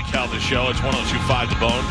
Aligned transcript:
Mike 0.00 0.12
Calta 0.12 0.40
Show. 0.40 0.70
It's 0.70 0.82
1025 0.82 1.50
The 1.50 1.56
Bone. 1.56 1.84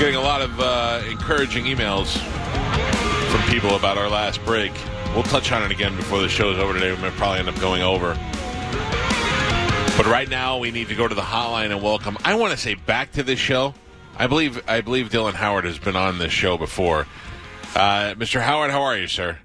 Getting 0.00 0.16
a 0.16 0.20
lot 0.20 0.42
of 0.42 0.58
uh, 0.58 1.02
encouraging 1.08 1.66
emails 1.66 2.18
from 3.30 3.40
people 3.48 3.76
about 3.76 3.98
our 3.98 4.08
last 4.08 4.44
break. 4.44 4.72
We'll 5.14 5.22
touch 5.22 5.52
on 5.52 5.62
it 5.62 5.70
again 5.70 5.94
before 5.94 6.20
the 6.20 6.28
show 6.28 6.50
is 6.50 6.58
over 6.58 6.72
today. 6.72 6.90
We'll 7.00 7.12
probably 7.12 7.38
end 7.38 7.48
up 7.48 7.60
going 7.60 7.82
over. 7.82 8.14
But 9.96 10.06
right 10.06 10.28
now, 10.28 10.58
we 10.58 10.72
need 10.72 10.88
to 10.88 10.96
go 10.96 11.06
to 11.06 11.14
the 11.14 11.22
hotline 11.22 11.70
and 11.70 11.80
welcome. 11.82 12.18
I 12.24 12.34
want 12.34 12.52
to 12.52 12.58
say 12.58 12.74
back 12.74 13.12
to 13.12 13.22
this 13.22 13.38
show. 13.38 13.74
I 14.16 14.26
believe 14.26 14.60
I 14.68 14.80
believe 14.80 15.10
Dylan 15.10 15.34
Howard 15.34 15.66
has 15.66 15.78
been 15.78 15.94
on 15.94 16.18
this 16.18 16.32
show 16.32 16.58
before. 16.58 17.06
Uh, 17.76 18.14
Mr. 18.16 18.40
Howard, 18.40 18.72
how 18.72 18.82
are 18.82 18.96
you, 18.96 19.06
sir? 19.06 19.38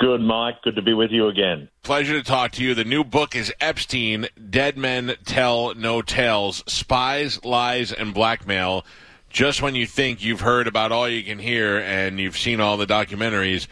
Good, 0.00 0.22
Mike. 0.22 0.62
Good 0.62 0.76
to 0.76 0.82
be 0.82 0.94
with 0.94 1.10
you 1.10 1.28
again. 1.28 1.68
Pleasure 1.82 2.14
to 2.14 2.22
talk 2.22 2.52
to 2.52 2.64
you. 2.64 2.74
The 2.74 2.84
new 2.84 3.04
book 3.04 3.36
is 3.36 3.52
Epstein 3.60 4.28
Dead 4.48 4.78
Men 4.78 5.14
Tell 5.26 5.74
No 5.74 6.00
Tales 6.00 6.64
Spies, 6.66 7.44
Lies, 7.44 7.92
and 7.92 8.14
Blackmail. 8.14 8.86
Just 9.28 9.60
when 9.60 9.74
you 9.74 9.86
think 9.86 10.24
you've 10.24 10.40
heard 10.40 10.66
about 10.66 10.90
all 10.90 11.06
you 11.06 11.22
can 11.22 11.38
hear 11.38 11.78
and 11.78 12.18
you've 12.18 12.38
seen 12.38 12.62
all 12.62 12.78
the 12.78 12.86
documentaries, 12.86 13.66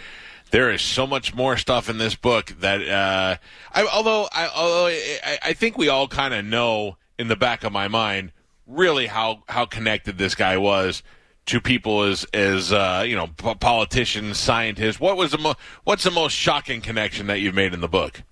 there 0.51 0.71
is 0.71 0.83
so 0.83 1.07
much 1.07 1.35
more 1.35 1.57
stuff 1.57 1.89
in 1.89 1.97
this 1.97 2.15
book 2.15 2.55
that, 2.61 2.87
uh, 2.87 3.39
I, 3.73 3.87
although, 3.87 4.29
I, 4.31 4.51
although 4.55 4.87
I, 4.89 5.39
I 5.43 5.53
think 5.55 5.79
we 5.79 5.89
all 5.89 6.09
kind 6.09 6.35
of 6.35 6.45
know 6.45 6.99
in 7.19 7.29
the 7.29 7.37
back 7.37 7.65
of 7.65 7.73
my 7.73 7.89
mind 7.89 8.33
really 8.67 9.07
how, 9.07 9.45
how 9.49 9.65
connected 9.65 10.19
this 10.19 10.35
guy 10.35 10.59
was 10.59 11.03
to 11.49 11.61
people 11.61 12.03
as 12.03 12.25
as 12.33 12.73
uh, 12.73 13.05
you 13.07 13.17
know 13.17 13.27
p- 13.27 13.55
politicians, 13.55 14.39
scientists. 14.39 15.01
What 15.01 15.17
was 15.17 15.33
the 15.33 15.39
mo- 15.39 15.57
what's 15.85 16.05
the 16.05 16.11
most 16.11 16.35
shocking 16.35 16.81
connection 16.81 17.27
that 17.27 17.41
you've 17.41 17.55
made 17.55 17.75
in 17.75 17.81
the 17.81 17.89
book? 17.89 18.23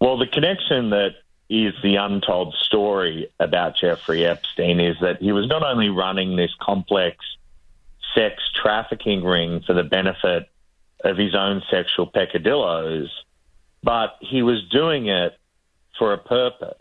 Well, 0.00 0.16
the 0.16 0.26
connection 0.26 0.90
that 0.90 1.16
is 1.50 1.74
the 1.82 1.96
untold 1.96 2.54
story 2.54 3.30
about 3.40 3.76
Jeffrey 3.76 4.24
Epstein 4.24 4.80
is 4.80 4.96
that 5.00 5.20
he 5.20 5.32
was 5.32 5.48
not 5.48 5.62
only 5.62 5.88
running 5.88 6.36
this 6.36 6.52
complex 6.60 7.16
sex 8.14 8.36
trafficking 8.54 9.24
ring 9.24 9.60
for 9.66 9.74
the 9.74 9.82
benefit 9.82 10.48
of 11.04 11.16
his 11.16 11.34
own 11.34 11.62
sexual 11.70 12.06
peccadillos, 12.06 13.10
but 13.82 14.16
he 14.20 14.42
was 14.42 14.62
doing 14.70 15.08
it 15.08 15.36
for 15.98 16.12
a 16.12 16.18
purpose. 16.18 16.76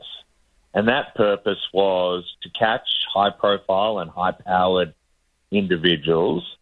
And 0.74 0.88
that 0.88 1.16
purpose 1.16 1.60
was 1.74 2.24
to 2.44 2.50
catch 2.52 2.88
high 3.12 3.32
profile 3.32 4.00
and 4.00 4.12
high 4.12 4.32
powered 4.32 4.94
individuals 5.52 6.58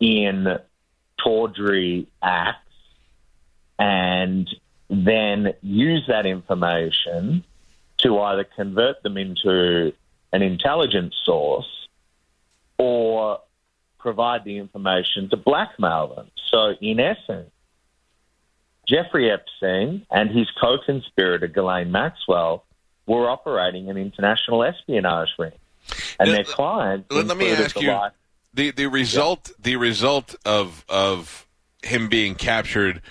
in 0.00 0.58
tawdry 1.22 2.08
acts 2.22 2.60
and 3.78 4.48
then 4.88 5.54
use 5.62 6.04
that 6.08 6.26
information 6.26 7.44
to 7.98 8.20
either 8.20 8.44
convert 8.44 9.02
them 9.02 9.16
into 9.16 9.92
an 10.32 10.42
intelligence 10.42 11.14
source 11.24 11.88
or 12.78 13.40
provide 13.98 14.44
the 14.44 14.58
information 14.58 15.28
to 15.30 15.36
blackmail 15.36 16.14
them. 16.14 16.30
So, 16.50 16.74
in 16.80 17.00
essence, 17.00 17.50
Jeffrey 18.86 19.30
Epstein 19.30 20.06
and 20.10 20.30
his 20.30 20.48
co 20.60 20.78
conspirator, 20.84 21.48
Ghislaine 21.48 21.90
Maxwell, 21.90 22.64
were 23.06 23.28
operating 23.28 23.90
an 23.90 23.96
international 23.96 24.62
espionage 24.62 25.30
ring. 25.38 25.52
And 26.20 26.28
Now, 26.28 26.36
their 26.36 26.44
clients. 26.44 27.10
Let, 27.10 27.26
let 27.26 27.36
me 27.36 27.50
ask 27.50 27.80
you 27.80 27.90
the 28.56 28.70
the 28.72 28.86
result 28.86 29.52
the 29.58 29.76
result 29.76 30.34
of 30.44 30.84
of 30.88 31.46
him 31.82 32.08
being 32.08 32.34
captured, 32.34 33.02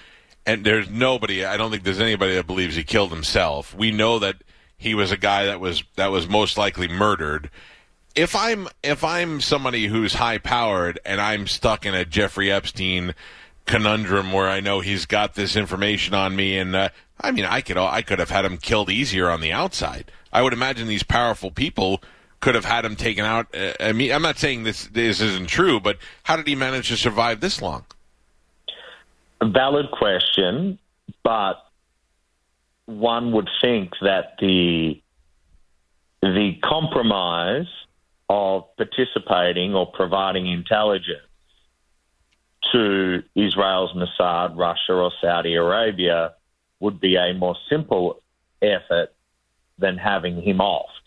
and 0.45 0.65
there's 0.65 0.89
nobody. 0.89 1.45
I 1.45 1.55
don't 1.55 1.71
think 1.71 1.83
there's 1.83 2.01
anybody 2.01 2.35
that 2.35 2.47
believes 2.47 2.75
he 2.75 2.83
killed 2.83 3.11
himself. 3.11 3.73
We 3.73 3.91
know 3.91 4.19
that 4.19 4.37
he 4.77 4.93
was 4.95 5.11
a 5.11 5.17
guy 5.17 5.45
that 5.45 5.59
was 5.59 5.83
that 5.95 6.11
was 6.11 6.27
most 6.27 6.57
likely 6.57 6.87
murdered. 6.87 7.49
If 8.15 8.35
I'm 8.35 8.67
if 8.83 9.03
I'm 9.03 9.39
somebody 9.39 9.87
who's 9.87 10.15
high 10.15 10.39
powered 10.39 10.99
and 11.05 11.21
I'm 11.21 11.47
stuck 11.47 11.85
in 11.85 11.93
a 11.93 12.05
Jeffrey 12.05 12.51
Epstein 12.51 13.13
conundrum 13.65 14.31
where 14.31 14.49
I 14.49 14.59
know 14.59 14.79
he's 14.79 15.05
got 15.05 15.35
this 15.35 15.55
information 15.55 16.15
on 16.15 16.35
me, 16.35 16.57
and 16.57 16.75
uh, 16.75 16.89
I 17.21 17.31
mean 17.31 17.45
I 17.45 17.61
could 17.61 17.77
I 17.77 18.01
could 18.01 18.19
have 18.19 18.31
had 18.31 18.45
him 18.45 18.57
killed 18.57 18.89
easier 18.89 19.29
on 19.29 19.41
the 19.41 19.53
outside. 19.53 20.11
I 20.33 20.41
would 20.41 20.53
imagine 20.53 20.87
these 20.87 21.03
powerful 21.03 21.51
people 21.51 22.01
could 22.39 22.55
have 22.55 22.65
had 22.65 22.85
him 22.85 22.95
taken 22.95 23.25
out. 23.25 23.53
Uh, 23.55 23.73
I 23.79 23.91
mean, 23.91 24.11
I'm 24.11 24.21
not 24.21 24.37
saying 24.37 24.63
this 24.63 24.87
this 24.87 25.21
isn't 25.21 25.47
true, 25.47 25.79
but 25.79 25.97
how 26.23 26.35
did 26.35 26.47
he 26.47 26.55
manage 26.55 26.89
to 26.89 26.97
survive 26.97 27.39
this 27.39 27.61
long? 27.61 27.85
A 29.41 29.47
valid 29.47 29.91
question, 29.91 30.79
but 31.23 31.55
one 32.85 33.31
would 33.31 33.49
think 33.61 33.91
that 34.01 34.35
the 34.39 35.01
the 36.21 36.57
compromise 36.63 37.67
of 38.29 38.75
participating 38.77 39.75
or 39.75 39.85
providing 39.91 40.47
intelligence 40.47 41.19
to 42.71 43.23
Israel's 43.35 43.93
Mossad, 43.93 44.57
Russia, 44.57 44.93
or 44.93 45.11
Saudi 45.21 45.53
Arabia 45.53 46.33
would 46.79 46.99
be 46.99 47.15
a 47.15 47.33
more 47.33 47.55
simple 47.69 48.21
effort 48.61 49.13
than 49.77 49.97
having 49.97 50.41
him 50.41 50.57
offed. 50.57 51.04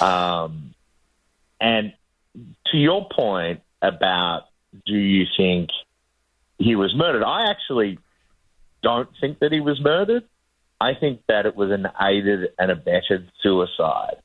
Um, 0.00 0.74
and 1.60 1.92
to 2.66 2.76
your 2.76 3.08
point 3.08 3.60
about 3.80 4.44
do 4.86 4.94
you 4.96 5.26
think 5.36 5.70
he 6.58 6.74
was 6.74 6.94
murdered? 6.94 7.22
I 7.22 7.50
actually 7.50 7.98
don't 8.82 9.08
think 9.20 9.38
that 9.38 9.52
he 9.52 9.60
was 9.60 9.80
murdered. 9.80 10.24
I 10.80 10.94
think 10.94 11.22
that 11.28 11.46
it 11.46 11.54
was 11.56 11.70
an 11.70 11.86
aided 12.00 12.50
and 12.58 12.70
abetted 12.70 13.30
suicide. 13.40 14.16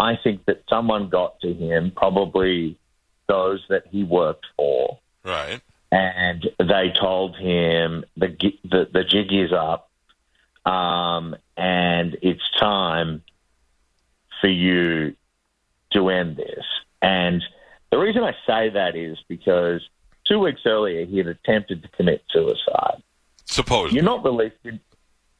I 0.00 0.16
think 0.16 0.44
that 0.46 0.62
someone 0.68 1.08
got 1.08 1.40
to 1.40 1.52
him, 1.52 1.90
probably 1.94 2.78
those 3.26 3.64
that 3.68 3.84
he 3.90 4.04
worked 4.04 4.46
for, 4.56 4.98
Right. 5.24 5.60
and 5.90 6.48
they 6.58 6.92
told 6.98 7.36
him 7.36 8.04
the 8.16 8.28
the, 8.64 8.88
the 8.90 9.04
jig 9.04 9.32
is 9.32 9.52
up, 9.52 9.90
um, 10.64 11.36
and 11.56 12.16
it's 12.22 12.48
time 12.58 13.22
for 14.40 14.48
you 14.48 15.14
to 15.92 16.08
end 16.10 16.36
this. 16.36 16.64
And 17.02 17.42
the 17.90 17.98
reason 17.98 18.22
I 18.22 18.32
say 18.46 18.70
that 18.70 18.96
is 18.96 19.18
because 19.28 19.82
two 20.24 20.38
weeks 20.38 20.62
earlier 20.66 21.06
he 21.06 21.18
had 21.18 21.26
attempted 21.26 21.82
to 21.82 21.88
commit 21.88 22.22
suicide. 22.30 23.02
Supposedly. 23.46 23.96
You're 23.96 24.04
not 24.04 24.24
released. 24.24 24.56
In, 24.64 24.80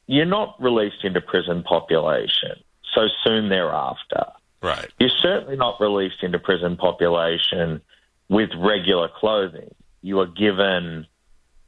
you're 0.07 0.25
not 0.25 0.61
released 0.61 1.03
into 1.03 1.21
prison 1.21 1.63
population 1.63 2.55
so 2.95 3.07
soon 3.23 3.49
thereafter. 3.49 4.25
Right. 4.61 4.89
You're 4.99 5.09
certainly 5.09 5.55
not 5.55 5.79
released 5.79 6.23
into 6.23 6.39
prison 6.39 6.75
population 6.75 7.81
with 8.27 8.49
regular 8.57 9.09
clothing. 9.15 9.73
You 10.01 10.19
are 10.19 10.27
given 10.27 11.07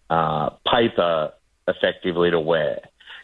uh, 0.09 0.49
paper 0.71 1.31
effectively 1.67 2.31
to 2.31 2.39
wear. 2.39 2.79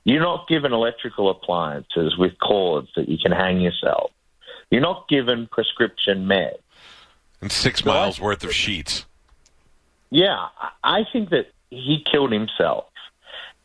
You're 0.07 0.21
not 0.21 0.47
given 0.47 0.71
electrical 0.71 1.29
appliances 1.29 2.15
with 2.17 2.39
cords 2.39 2.87
that 2.95 3.09
you 3.09 3.17
can 3.17 3.33
hang 3.33 3.59
yourself. 3.59 4.11
You're 4.71 4.79
not 4.79 5.09
given 5.09 5.47
prescription 5.47 6.25
meds. 6.25 6.59
And 7.41 7.51
six 7.51 7.83
miles 7.83 8.17
worth 8.17 8.41
of 8.45 8.53
sheets. 8.53 9.05
Yeah, 10.09 10.47
I 10.57 10.69
I 10.81 11.03
think 11.11 11.31
that 11.31 11.51
he 11.69 12.05
killed 12.09 12.31
himself, 12.31 12.85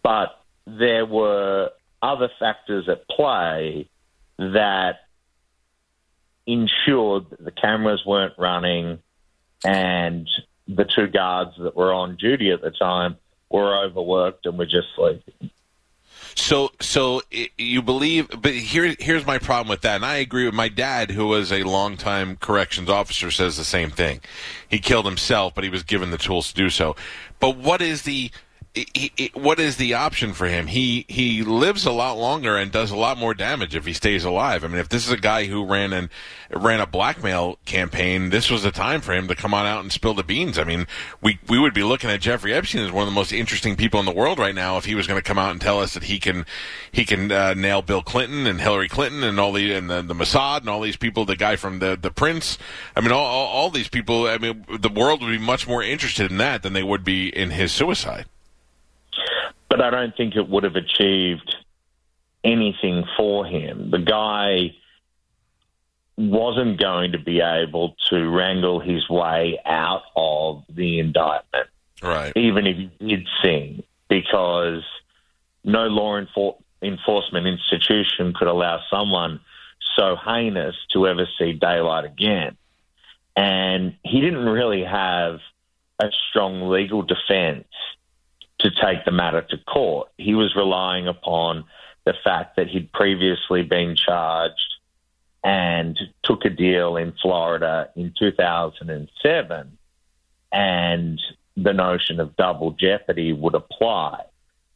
but 0.02 0.42
there 0.66 1.06
were 1.06 1.70
other 2.02 2.28
factors 2.40 2.88
at 2.88 3.06
play 3.06 3.88
that 4.36 4.96
ensured 6.44 7.30
that 7.30 7.44
the 7.44 7.52
cameras 7.52 8.02
weren't 8.04 8.34
running 8.36 8.98
and 9.64 10.28
the 10.66 10.84
two 10.84 11.06
guards 11.06 11.52
that 11.60 11.76
were 11.76 11.92
on 11.92 12.16
duty 12.16 12.50
at 12.50 12.62
the 12.62 12.72
time 12.72 13.16
were 13.48 13.84
overworked 13.84 14.44
and 14.44 14.58
were 14.58 14.66
just 14.66 14.88
sleeping. 14.96 15.52
So, 16.34 16.72
so 16.80 17.22
you 17.58 17.82
believe, 17.82 18.28
but 18.40 18.54
here, 18.54 18.94
here's 18.98 19.26
my 19.26 19.38
problem 19.38 19.68
with 19.68 19.82
that, 19.82 19.96
and 19.96 20.04
I 20.04 20.16
agree 20.16 20.44
with 20.46 20.54
my 20.54 20.68
dad, 20.68 21.10
who 21.10 21.26
was 21.26 21.52
a 21.52 21.62
longtime 21.62 22.36
corrections 22.36 22.88
officer, 22.88 23.30
says 23.30 23.56
the 23.56 23.64
same 23.64 23.90
thing. 23.90 24.20
He 24.68 24.78
killed 24.78 25.04
himself, 25.04 25.54
but 25.54 25.64
he 25.64 25.70
was 25.70 25.82
given 25.82 26.10
the 26.10 26.18
tools 26.18 26.48
to 26.48 26.54
do 26.54 26.70
so. 26.70 26.96
But 27.38 27.56
what 27.56 27.82
is 27.82 28.02
the, 28.02 28.30
he, 28.74 29.12
he, 29.16 29.30
what 29.34 29.60
is 29.60 29.76
the 29.76 29.92
option 29.92 30.32
for 30.32 30.46
him? 30.46 30.66
He 30.66 31.04
he 31.06 31.42
lives 31.42 31.84
a 31.84 31.92
lot 31.92 32.16
longer 32.16 32.56
and 32.56 32.72
does 32.72 32.90
a 32.90 32.96
lot 32.96 33.18
more 33.18 33.34
damage 33.34 33.76
if 33.76 33.84
he 33.84 33.92
stays 33.92 34.24
alive. 34.24 34.64
I 34.64 34.68
mean, 34.68 34.78
if 34.78 34.88
this 34.88 35.06
is 35.06 35.12
a 35.12 35.18
guy 35.18 35.44
who 35.44 35.66
ran 35.66 35.92
and 35.92 36.08
ran 36.50 36.80
a 36.80 36.86
blackmail 36.86 37.58
campaign, 37.66 38.30
this 38.30 38.50
was 38.50 38.62
the 38.62 38.70
time 38.70 39.02
for 39.02 39.12
him 39.12 39.28
to 39.28 39.34
come 39.34 39.52
on 39.52 39.66
out 39.66 39.82
and 39.82 39.92
spill 39.92 40.14
the 40.14 40.22
beans. 40.22 40.58
I 40.58 40.64
mean, 40.64 40.86
we 41.20 41.38
we 41.48 41.58
would 41.58 41.74
be 41.74 41.82
looking 41.82 42.08
at 42.08 42.22
Jeffrey 42.22 42.54
Epstein 42.54 42.80
as 42.80 42.90
one 42.90 43.02
of 43.02 43.08
the 43.08 43.14
most 43.14 43.30
interesting 43.30 43.76
people 43.76 44.00
in 44.00 44.06
the 44.06 44.12
world 44.12 44.38
right 44.38 44.54
now 44.54 44.78
if 44.78 44.86
he 44.86 44.94
was 44.94 45.06
going 45.06 45.20
to 45.20 45.26
come 45.26 45.38
out 45.38 45.50
and 45.50 45.60
tell 45.60 45.78
us 45.78 45.92
that 45.92 46.04
he 46.04 46.18
can 46.18 46.46
he 46.90 47.04
can 47.04 47.30
uh, 47.30 47.52
nail 47.52 47.82
Bill 47.82 48.02
Clinton 48.02 48.46
and 48.46 48.58
Hillary 48.58 48.88
Clinton 48.88 49.22
and 49.22 49.38
all 49.38 49.52
the 49.52 49.74
and 49.74 49.90
the, 49.90 50.00
the 50.00 50.14
Mossad 50.14 50.60
and 50.60 50.70
all 50.70 50.80
these 50.80 50.96
people, 50.96 51.26
the 51.26 51.36
guy 51.36 51.56
from 51.56 51.78
the 51.80 51.98
the 52.00 52.10
Prince. 52.10 52.56
I 52.96 53.02
mean, 53.02 53.12
all, 53.12 53.26
all 53.26 53.48
all 53.48 53.70
these 53.70 53.88
people. 53.88 54.28
I 54.28 54.38
mean, 54.38 54.64
the 54.80 54.88
world 54.88 55.20
would 55.20 55.28
be 55.28 55.36
much 55.36 55.68
more 55.68 55.82
interested 55.82 56.30
in 56.30 56.38
that 56.38 56.62
than 56.62 56.72
they 56.72 56.82
would 56.82 57.04
be 57.04 57.28
in 57.28 57.50
his 57.50 57.70
suicide. 57.70 58.24
But 59.72 59.80
I 59.80 59.88
don't 59.88 60.14
think 60.14 60.36
it 60.36 60.50
would 60.50 60.64
have 60.64 60.76
achieved 60.76 61.56
anything 62.44 63.04
for 63.16 63.46
him. 63.46 63.90
The 63.90 64.00
guy 64.00 64.74
wasn't 66.18 66.78
going 66.78 67.12
to 67.12 67.18
be 67.18 67.40
able 67.40 67.96
to 68.10 68.28
wrangle 68.28 68.80
his 68.80 69.08
way 69.08 69.58
out 69.64 70.02
of 70.14 70.62
the 70.68 70.98
indictment, 70.98 71.68
Right. 72.02 72.34
even 72.36 72.66
if 72.66 72.76
he 72.76 72.90
did 73.16 73.26
sing, 73.42 73.82
because 74.10 74.82
no 75.64 75.86
law 75.86 76.20
enfor- 76.20 76.62
enforcement 76.82 77.46
institution 77.46 78.34
could 78.34 78.48
allow 78.48 78.78
someone 78.90 79.40
so 79.96 80.16
heinous 80.16 80.76
to 80.92 81.08
ever 81.08 81.26
see 81.38 81.54
daylight 81.54 82.04
again. 82.04 82.58
And 83.36 83.94
he 84.04 84.20
didn't 84.20 84.44
really 84.50 84.84
have 84.84 85.40
a 85.98 86.10
strong 86.28 86.68
legal 86.68 87.00
defense 87.00 87.64
to 88.62 88.70
take 88.70 89.04
the 89.04 89.10
matter 89.10 89.42
to 89.42 89.58
court. 89.58 90.08
He 90.16 90.34
was 90.34 90.54
relying 90.56 91.08
upon 91.08 91.64
the 92.04 92.14
fact 92.24 92.56
that 92.56 92.68
he'd 92.68 92.92
previously 92.92 93.62
been 93.62 93.96
charged 93.96 94.74
and 95.44 95.98
took 96.22 96.44
a 96.44 96.50
deal 96.50 96.96
in 96.96 97.12
Florida 97.20 97.90
in 97.96 98.14
2007, 98.18 99.78
and 100.52 101.20
the 101.56 101.72
notion 101.72 102.20
of 102.20 102.36
double 102.36 102.72
jeopardy 102.72 103.32
would 103.32 103.54
apply. 103.54 104.22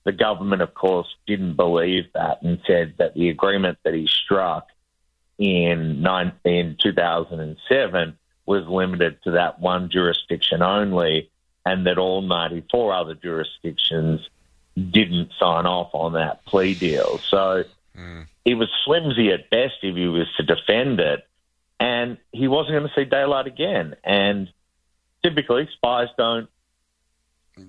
The 0.04 0.12
government, 0.12 0.62
of 0.62 0.74
course, 0.74 1.08
didn't 1.26 1.54
believe 1.54 2.04
that 2.14 2.42
and 2.42 2.60
said 2.66 2.94
that 2.98 3.14
the 3.14 3.28
agreement 3.28 3.78
that 3.84 3.94
he 3.94 4.06
struck 4.06 4.68
in, 5.38 6.02
nine, 6.02 6.32
in 6.44 6.76
2007 6.82 8.18
was 8.46 8.66
limited 8.66 9.18
to 9.24 9.32
that 9.32 9.60
one 9.60 9.90
jurisdiction 9.90 10.62
only, 10.62 11.30
and 11.66 11.86
that 11.86 11.98
all 11.98 12.22
94 12.22 12.94
other 12.94 13.14
jurisdictions 13.14 14.26
didn't 14.76 15.30
sign 15.38 15.66
off 15.66 15.90
on 15.92 16.14
that 16.14 16.44
plea 16.46 16.74
deal. 16.74 17.18
So 17.28 17.64
it 18.44 18.54
was 18.54 18.68
flimsy 18.84 19.32
at 19.32 19.50
best 19.50 19.74
if 19.82 19.96
he 19.96 20.06
was 20.06 20.28
to 20.36 20.42
defend 20.42 21.00
it, 21.00 21.26
and 21.78 22.16
he 22.32 22.48
wasn't 22.48 22.76
going 22.78 22.88
to 22.88 22.94
see 22.94 23.04
daylight 23.04 23.46
again. 23.46 23.96
And 24.04 24.48
typically, 25.22 25.68
spies 25.74 26.08
don't 26.16 26.48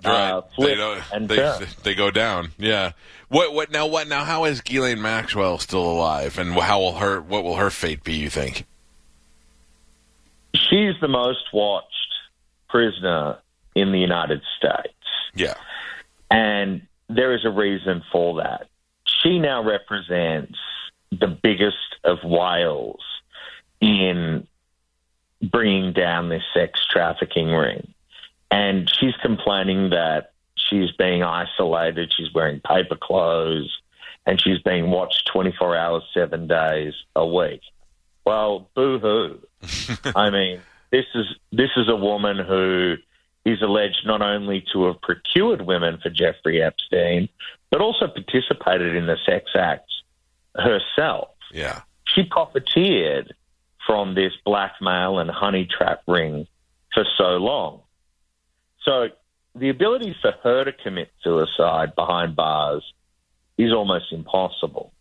Right. 0.03 0.31
Uh, 0.31 0.41
they 0.59 1.01
and 1.13 1.29
they, 1.29 1.65
they 1.83 1.95
go 1.95 2.11
down. 2.11 2.51
Yeah. 2.57 2.91
What 3.29 3.53
what 3.53 3.71
now 3.71 3.87
what 3.87 4.09
now 4.09 4.25
how 4.25 4.43
is 4.43 4.59
Ghislaine 4.59 5.01
Maxwell 5.01 5.59
still 5.59 5.89
alive 5.89 6.37
and 6.37 6.51
how 6.55 6.81
will 6.81 6.95
her 6.95 7.21
what 7.21 7.45
will 7.45 7.55
her 7.55 7.69
fate 7.69 8.03
be, 8.03 8.15
you 8.15 8.29
think? 8.29 8.65
she's 10.69 10.99
the 11.01 11.07
most 11.07 11.53
watched 11.53 11.87
prisoner 12.69 13.37
in 13.77 13.91
the 13.91 13.99
United 13.99 14.41
States. 14.57 14.93
Yeah. 15.33 15.55
And 16.29 16.87
there 17.09 17.33
is 17.33 17.45
a 17.45 17.49
reason 17.49 18.03
for 18.11 18.41
that. 18.41 18.67
She 19.05 19.39
now 19.39 19.63
represents 19.63 20.57
the 21.11 21.27
biggest 21.27 21.95
of 22.03 22.19
whales 22.23 23.01
in 23.79 24.47
bringing 25.41 25.93
down 25.93 26.29
this 26.29 26.43
sex 26.53 26.85
trafficking 26.89 27.47
ring. 27.47 27.93
And 28.49 28.89
she's 28.89 29.15
complaining 29.21 29.91
that 29.91 30.31
she's 30.55 30.91
being 30.91 31.23
isolated, 31.23 32.13
she's 32.15 32.33
wearing 32.33 32.59
paper 32.59 32.95
clothes, 32.95 33.77
and 34.25 34.41
she's 34.41 34.59
being 34.59 34.89
watched 34.89 35.29
24 35.31 35.75
hours, 35.75 36.03
seven 36.13 36.47
days 36.47 36.93
a 37.15 37.25
week. 37.25 37.61
Well, 38.25 38.69
boo 38.75 38.99
hoo. 38.99 39.39
I 40.15 40.29
mean, 40.29 40.61
this 40.91 41.05
is 41.15 41.25
this 41.51 41.69
is 41.77 41.87
a 41.87 41.95
woman 41.95 42.37
who 42.37 42.95
is 43.47 43.61
alleged 43.61 44.05
not 44.05 44.21
only 44.21 44.65
to 44.73 44.85
have 44.85 45.01
procured 45.01 45.61
women 45.61 45.97
for 46.03 46.09
Jeffrey 46.09 46.61
Epstein, 46.61 47.29
but 47.71 47.79
also 47.79 48.07
participated 48.07 48.93
in 48.95 49.05
the 49.07 49.17
sex 49.25 49.51
acts 49.55 50.03
herself. 50.55 51.29
Yeah. 51.53 51.81
She 52.13 52.23
profiteered 52.23 53.33
from 53.85 54.15
this 54.15 54.33
blackmail 54.43 55.19
and 55.19 55.29
honey 55.29 55.65
trap 55.65 56.01
ring 56.07 56.45
for 56.93 57.05
so 57.17 57.37
long. 57.37 57.81
So 58.83 59.09
the 59.55 59.69
ability 59.69 60.13
for 60.21 60.33
her 60.43 60.65
to 60.65 60.73
commit 60.73 61.09
suicide 61.23 61.95
behind 61.95 62.35
bars 62.35 62.83
is 63.57 63.71
almost 63.71 64.11
impossible. 64.11 64.91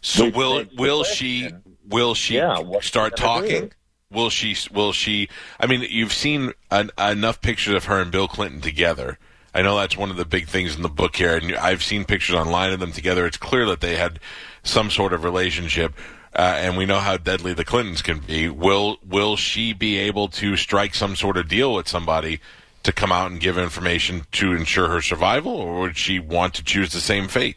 So 0.00 0.30
The- 0.30 0.38
will 0.38 0.64
will 0.76 1.02
she 1.02 1.50
will 1.88 2.14
she 2.14 2.36
Yeah, 2.36 2.62
start 2.80 3.16
talking? 3.16 3.72
Will 4.12 4.30
she 4.30 4.56
will 4.72 4.92
she 4.92 5.28
I 5.58 5.66
mean 5.66 5.86
you've 5.88 6.12
seen 6.12 6.52
an, 6.70 6.90
enough 6.98 7.40
pictures 7.40 7.74
of 7.74 7.84
her 7.86 8.00
and 8.00 8.10
Bill 8.10 8.28
Clinton 8.28 8.60
together. 8.60 9.18
I 9.54 9.62
know 9.62 9.76
that's 9.76 9.96
one 9.96 10.10
of 10.10 10.16
the 10.16 10.24
big 10.24 10.48
things 10.48 10.76
in 10.76 10.82
the 10.82 10.88
book 10.88 11.16
here 11.16 11.36
and 11.36 11.54
I've 11.56 11.82
seen 11.82 12.04
pictures 12.04 12.36
online 12.36 12.72
of 12.72 12.80
them 12.80 12.92
together. 12.92 13.26
It's 13.26 13.36
clear 13.36 13.66
that 13.66 13.80
they 13.80 13.96
had 13.96 14.20
some 14.62 14.90
sort 14.90 15.12
of 15.12 15.24
relationship. 15.24 15.94
Uh, 16.34 16.56
and 16.60 16.78
we 16.78 16.86
know 16.86 16.98
how 16.98 17.18
deadly 17.18 17.52
the 17.52 17.64
Clintons 17.64 18.00
can 18.00 18.18
be. 18.20 18.48
Will 18.48 18.96
will 19.06 19.36
she 19.36 19.74
be 19.74 19.98
able 19.98 20.28
to 20.28 20.56
strike 20.56 20.94
some 20.94 21.14
sort 21.14 21.36
of 21.36 21.46
deal 21.46 21.74
with 21.74 21.88
somebody 21.88 22.40
to 22.82 22.92
come 22.92 23.12
out 23.12 23.30
and 23.30 23.40
give 23.40 23.58
information 23.58 24.22
to 24.32 24.52
ensure 24.52 24.88
her 24.88 25.02
survival, 25.02 25.52
or 25.52 25.80
would 25.80 25.96
she 25.96 26.18
want 26.18 26.54
to 26.54 26.64
choose 26.64 26.92
the 26.92 27.00
same 27.00 27.28
fate? 27.28 27.56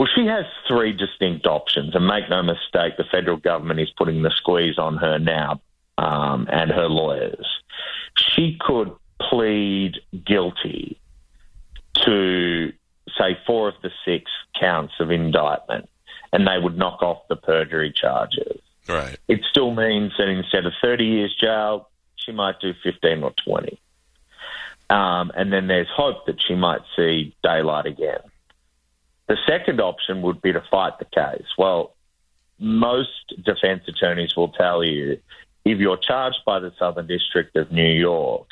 Well, 0.00 0.08
she 0.14 0.24
has 0.28 0.46
three 0.66 0.94
distinct 0.94 1.46
options, 1.46 1.94
and 1.94 2.06
make 2.06 2.30
no 2.30 2.42
mistake, 2.42 2.96
the 2.96 3.04
federal 3.10 3.36
government 3.36 3.80
is 3.80 3.90
putting 3.98 4.22
the 4.22 4.30
squeeze 4.30 4.78
on 4.78 4.96
her 4.96 5.18
now 5.18 5.60
um, 5.98 6.48
and 6.50 6.70
her 6.70 6.88
lawyers. 6.88 7.46
She 8.16 8.56
could 8.58 8.92
plead 9.20 9.96
guilty 10.24 10.98
to, 12.06 12.72
say, 13.18 13.36
four 13.46 13.68
of 13.68 13.74
the 13.82 13.90
six 14.06 14.30
counts 14.58 14.94
of 15.00 15.10
indictment, 15.10 15.90
and 16.32 16.46
they 16.46 16.56
would 16.58 16.78
knock 16.78 17.02
off 17.02 17.28
the 17.28 17.36
perjury 17.36 17.92
charges. 17.92 18.58
Right. 18.88 19.18
It 19.28 19.40
still 19.50 19.74
means 19.74 20.12
that 20.16 20.28
instead 20.28 20.64
of 20.64 20.72
30 20.80 21.04
years 21.04 21.36
jail, 21.38 21.90
she 22.16 22.32
might 22.32 22.58
do 22.58 22.72
15 22.82 23.22
or 23.22 23.34
20. 23.44 23.78
Um, 24.88 25.30
and 25.36 25.52
then 25.52 25.66
there's 25.66 25.90
hope 25.94 26.24
that 26.24 26.40
she 26.40 26.54
might 26.54 26.80
see 26.96 27.36
daylight 27.42 27.84
again. 27.84 28.20
The 29.30 29.38
second 29.46 29.80
option 29.80 30.22
would 30.22 30.42
be 30.42 30.52
to 30.52 30.60
fight 30.72 30.98
the 30.98 31.04
case. 31.04 31.46
Well, 31.56 31.94
most 32.58 33.32
defense 33.44 33.84
attorneys 33.86 34.34
will 34.34 34.48
tell 34.48 34.82
you 34.82 35.20
if 35.64 35.78
you're 35.78 35.98
charged 35.98 36.40
by 36.44 36.58
the 36.58 36.72
Southern 36.76 37.06
District 37.06 37.54
of 37.54 37.70
New 37.70 37.92
York, 37.92 38.48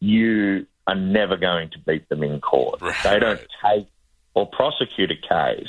you 0.00 0.66
are 0.86 0.94
never 0.94 1.36
going 1.36 1.68
to 1.68 1.78
beat 1.80 2.08
them 2.08 2.22
in 2.22 2.40
court. 2.40 2.80
Right, 2.80 2.96
they 3.04 3.18
don't 3.18 3.46
take 3.62 3.88
or 4.32 4.46
prosecute 4.46 5.10
a 5.10 5.16
case 5.16 5.68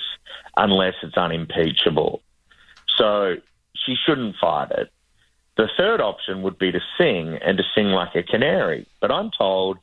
unless 0.56 0.94
it's 1.04 1.18
unimpeachable. 1.18 2.22
So 2.96 3.36
she 3.76 3.96
shouldn't 4.06 4.38
fight 4.40 4.72
it. 4.72 4.90
The 5.58 5.68
third 5.76 6.00
option 6.00 6.42
would 6.44 6.58
be 6.58 6.72
to 6.72 6.80
sing 6.98 7.38
and 7.46 7.58
to 7.58 7.66
sing 7.76 7.88
like 7.88 8.16
a 8.16 8.24
canary. 8.24 8.88
But 9.02 9.12
I'm 9.12 9.30
told, 9.38 9.78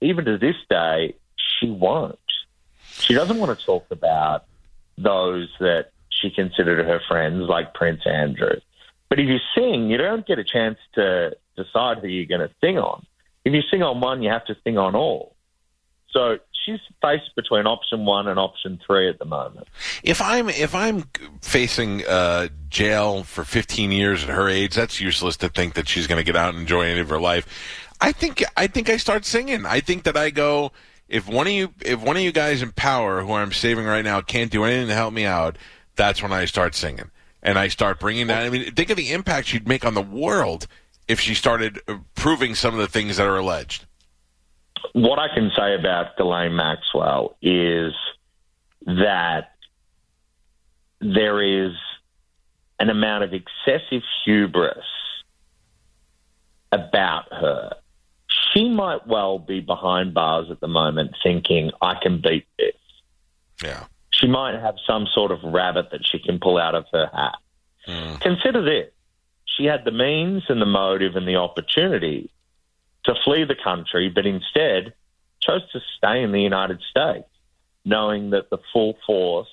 even 0.00 0.24
to 0.24 0.38
this 0.38 0.56
day, 0.68 1.14
she 1.36 1.70
won't. 1.70 2.18
She 3.00 3.14
doesn't 3.14 3.38
want 3.38 3.58
to 3.58 3.64
talk 3.64 3.86
about 3.90 4.44
those 4.96 5.48
that 5.60 5.90
she 6.10 6.30
considered 6.30 6.84
her 6.84 7.00
friends, 7.08 7.48
like 7.48 7.74
Prince 7.74 8.02
Andrew. 8.06 8.56
But 9.08 9.20
if 9.20 9.28
you 9.28 9.38
sing, 9.54 9.88
you 9.88 9.96
don't 9.96 10.26
get 10.26 10.38
a 10.38 10.44
chance 10.44 10.78
to 10.94 11.36
decide 11.56 11.98
who 11.98 12.08
you're 12.08 12.26
going 12.26 12.46
to 12.46 12.54
sing 12.60 12.78
on. 12.78 13.06
If 13.44 13.52
you 13.54 13.62
sing 13.70 13.82
on 13.82 14.00
one, 14.00 14.22
you 14.22 14.30
have 14.30 14.44
to 14.46 14.56
sing 14.64 14.76
on 14.76 14.94
all. 14.94 15.34
So 16.10 16.38
she's 16.64 16.80
faced 17.00 17.34
between 17.36 17.66
option 17.66 18.04
one 18.04 18.28
and 18.28 18.38
option 18.38 18.78
three 18.84 19.08
at 19.08 19.18
the 19.18 19.24
moment. 19.24 19.68
If 20.02 20.20
I'm 20.20 20.48
if 20.48 20.74
I'm 20.74 21.04
facing 21.40 22.06
uh, 22.06 22.48
jail 22.68 23.24
for 23.24 23.44
15 23.44 23.92
years 23.92 24.22
at 24.24 24.30
her 24.30 24.48
age, 24.48 24.74
that's 24.74 25.00
useless 25.00 25.36
to 25.38 25.48
think 25.48 25.74
that 25.74 25.88
she's 25.88 26.06
going 26.06 26.18
to 26.18 26.24
get 26.24 26.36
out 26.36 26.50
and 26.50 26.58
enjoy 26.58 26.82
any 26.82 27.00
of 27.00 27.08
her 27.10 27.20
life. 27.20 27.46
I 28.00 28.12
think 28.12 28.44
I 28.56 28.66
think 28.66 28.88
I 28.88 28.96
start 28.96 29.24
singing. 29.24 29.66
I 29.66 29.80
think 29.80 30.04
that 30.04 30.16
I 30.16 30.30
go 30.30 30.72
if 31.08 31.26
one 31.28 31.46
of 31.46 31.52
you 31.52 31.72
if 31.80 32.00
one 32.00 32.16
of 32.16 32.22
you 32.22 32.32
guys 32.32 32.62
in 32.62 32.72
power 32.72 33.22
who 33.22 33.32
I'm 33.32 33.52
saving 33.52 33.86
right 33.86 34.04
now 34.04 34.20
can't 34.20 34.50
do 34.50 34.64
anything 34.64 34.88
to 34.88 34.94
help 34.94 35.12
me 35.12 35.24
out, 35.24 35.56
that's 35.96 36.22
when 36.22 36.32
I 36.32 36.44
start 36.44 36.74
singing 36.74 37.10
and 37.42 37.58
I 37.58 37.68
start 37.68 38.00
bringing 38.00 38.26
that. 38.28 38.44
I 38.44 38.50
mean, 38.50 38.72
think 38.74 38.90
of 38.90 38.96
the 38.96 39.12
impact 39.12 39.48
she'd 39.48 39.68
make 39.68 39.84
on 39.84 39.94
the 39.94 40.02
world 40.02 40.66
if 41.06 41.20
she 41.20 41.34
started 41.34 41.80
proving 42.14 42.54
some 42.54 42.74
of 42.74 42.80
the 42.80 42.88
things 42.88 43.16
that 43.16 43.26
are 43.26 43.38
alleged. 43.38 43.86
what 44.92 45.18
I 45.18 45.28
can 45.34 45.50
say 45.56 45.74
about 45.74 46.16
Ghislaine 46.16 46.54
Maxwell 46.54 47.36
is 47.40 47.94
that 48.86 49.52
there 51.00 51.42
is 51.42 51.72
an 52.78 52.90
amount 52.90 53.24
of 53.24 53.32
excessive 53.32 54.02
hubris 54.24 54.84
about 56.72 57.32
her. 57.32 57.72
She 58.52 58.68
might 58.68 59.06
well 59.06 59.38
be 59.38 59.60
behind 59.60 60.14
bars 60.14 60.50
at 60.50 60.60
the 60.60 60.68
moment 60.68 61.16
thinking, 61.22 61.70
I 61.80 61.94
can 62.00 62.20
beat 62.20 62.46
this. 62.58 62.74
Yeah. 63.62 63.84
She 64.10 64.26
might 64.26 64.54
have 64.54 64.76
some 64.86 65.06
sort 65.12 65.30
of 65.30 65.42
rabbit 65.42 65.90
that 65.92 66.06
she 66.06 66.18
can 66.18 66.38
pull 66.38 66.58
out 66.58 66.74
of 66.74 66.84
her 66.92 67.10
hat. 67.12 67.36
Hmm. 67.86 68.16
Consider 68.16 68.62
this. 68.62 68.90
She 69.44 69.64
had 69.64 69.84
the 69.84 69.92
means 69.92 70.44
and 70.48 70.60
the 70.60 70.66
motive 70.66 71.16
and 71.16 71.26
the 71.26 71.36
opportunity 71.36 72.30
to 73.04 73.14
flee 73.24 73.44
the 73.44 73.56
country, 73.56 74.08
but 74.08 74.26
instead 74.26 74.94
chose 75.40 75.62
to 75.72 75.80
stay 75.96 76.22
in 76.22 76.32
the 76.32 76.40
United 76.40 76.80
States, 76.90 77.28
knowing 77.84 78.30
that 78.30 78.50
the 78.50 78.58
full 78.72 78.98
force 79.06 79.48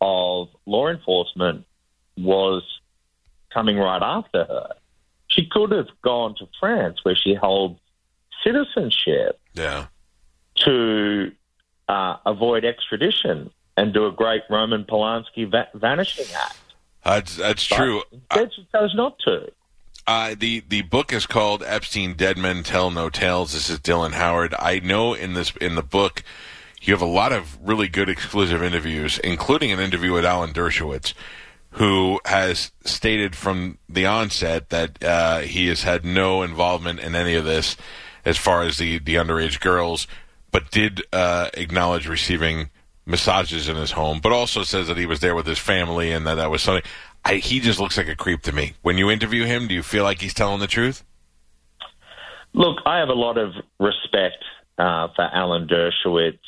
of 0.00 0.48
law 0.66 0.88
enforcement 0.88 1.64
was 2.16 2.62
coming 3.52 3.76
right 3.76 4.02
after 4.02 4.44
her. 4.44 4.68
She 5.28 5.46
could 5.50 5.72
have 5.72 5.88
gone 6.02 6.34
to 6.38 6.46
France, 6.60 6.98
where 7.02 7.16
she 7.16 7.34
holds 7.34 7.80
citizenship, 8.46 9.40
Yeah. 9.54 9.86
to 10.64 11.32
uh, 11.88 12.16
avoid 12.24 12.64
extradition 12.64 13.50
and 13.76 13.92
do 13.92 14.06
a 14.06 14.12
great 14.12 14.42
Roman 14.48 14.84
Polanski 14.84 15.50
va- 15.50 15.68
vanishing 15.74 16.26
act. 16.34 16.56
That's 17.04 17.36
that's 17.36 17.68
But 17.68 17.76
true. 17.76 18.02
Instead, 18.12 18.52
she 18.54 18.66
chose 18.72 18.94
not 18.94 19.18
to. 19.20 19.50
Uh, 20.08 20.34
the 20.38 20.62
the 20.68 20.82
book 20.82 21.12
is 21.12 21.26
called 21.26 21.62
Epstein: 21.64 22.14
Dead 22.14 22.36
Men 22.38 22.62
Tell 22.62 22.90
No 22.90 23.08
Tales. 23.10 23.52
This 23.52 23.68
is 23.70 23.78
Dylan 23.78 24.12
Howard. 24.12 24.54
I 24.58 24.80
know 24.80 25.14
in 25.14 25.34
this 25.34 25.52
in 25.60 25.74
the 25.76 25.82
book 25.82 26.22
you 26.80 26.92
have 26.94 27.02
a 27.02 27.06
lot 27.06 27.32
of 27.32 27.58
really 27.62 27.88
good 27.88 28.08
exclusive 28.08 28.62
interviews, 28.62 29.18
including 29.20 29.70
an 29.72 29.80
interview 29.80 30.12
with 30.12 30.24
Alan 30.24 30.52
Dershowitz, 30.52 31.14
who 31.70 32.20
has 32.24 32.70
stated 32.84 33.34
from 33.36 33.78
the 33.88 34.06
onset 34.06 34.70
that 34.70 35.02
uh, 35.04 35.38
he 35.40 35.68
has 35.68 35.82
had 35.82 36.04
no 36.04 36.42
involvement 36.42 36.98
in 37.00 37.14
any 37.14 37.34
of 37.34 37.44
this 37.44 37.76
as 38.26 38.36
far 38.36 38.62
as 38.62 38.76
the 38.76 38.98
the 38.98 39.14
underage 39.14 39.60
girls, 39.60 40.06
but 40.50 40.70
did 40.70 41.02
uh, 41.14 41.48
acknowledge 41.54 42.06
receiving 42.06 42.68
massages 43.06 43.68
in 43.68 43.76
his 43.76 43.92
home, 43.92 44.20
but 44.20 44.32
also 44.32 44.62
says 44.64 44.88
that 44.88 44.98
he 44.98 45.06
was 45.06 45.20
there 45.20 45.34
with 45.34 45.46
his 45.46 45.58
family 45.58 46.12
and 46.12 46.26
that 46.26 46.34
that 46.34 46.50
was 46.50 46.60
something. 46.60 46.82
I, 47.24 47.36
he 47.36 47.60
just 47.60 47.80
looks 47.80 47.96
like 47.96 48.08
a 48.08 48.16
creep 48.16 48.42
to 48.42 48.52
me. 48.52 48.74
When 48.82 48.98
you 48.98 49.10
interview 49.10 49.44
him, 49.44 49.66
do 49.68 49.74
you 49.74 49.82
feel 49.82 50.04
like 50.04 50.20
he's 50.20 50.34
telling 50.34 50.60
the 50.60 50.66
truth? 50.66 51.04
Look, 52.52 52.78
I 52.86 52.98
have 52.98 53.08
a 53.08 53.14
lot 53.14 53.36
of 53.38 53.52
respect 53.80 54.44
uh, 54.78 55.08
for 55.14 55.22
Alan 55.22 55.68
Dershowitz 55.68 56.38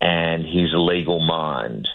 and 0.00 0.44
his 0.44 0.70
legal 0.74 1.20
mind. 1.20 1.88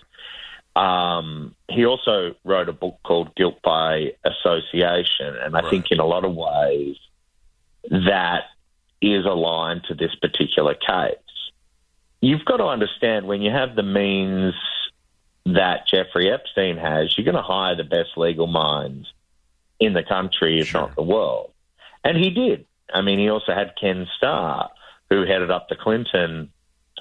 Um, 0.76 1.54
he 1.70 1.86
also 1.86 2.36
wrote 2.44 2.68
a 2.68 2.74
book 2.74 2.98
called 3.04 3.36
Guilt 3.36 3.62
by 3.62 4.14
Association, 4.26 5.36
and 5.36 5.56
I 5.56 5.62
Right. 5.62 5.70
think 5.70 5.92
in 5.92 6.00
a 6.00 6.06
lot 6.06 6.26
of 6.26 6.34
ways 6.34 6.98
that 7.90 8.46
is 9.04 9.26
aligned 9.26 9.84
to 9.86 9.94
this 9.94 10.16
particular 10.16 10.74
case. 10.74 11.18
You've 12.22 12.46
got 12.46 12.58
to 12.58 12.66
understand 12.66 13.28
when 13.28 13.42
you 13.42 13.52
have 13.52 13.76
the 13.76 13.84
means 13.84 14.54
that 15.46 15.88
Jeffrey 15.88 16.32
Epstein 16.32 16.78
has, 16.78 17.18
you're 17.18 17.26
going 17.26 17.36
to 17.36 17.42
hire 17.42 17.76
the 17.76 17.84
best 17.84 18.12
legal 18.16 18.48
minds 18.48 19.12
in 19.80 19.92
the 19.92 20.04
country, 20.04 20.62
if 20.62 20.68
Sure. 20.70 20.82
not 20.82 20.96
the 20.96 21.04
world. 21.04 21.52
And 22.04 22.18
he 22.18 22.30
did. 22.30 22.66
I 22.94 23.02
mean, 23.02 23.20
he 23.20 23.30
also 23.30 23.54
had 23.54 23.74
Ken 23.80 24.08
Starr, 24.16 24.70
who 25.10 25.26
headed 25.26 25.52
up 25.52 25.68
the 25.68 25.76
Clinton 25.76 26.52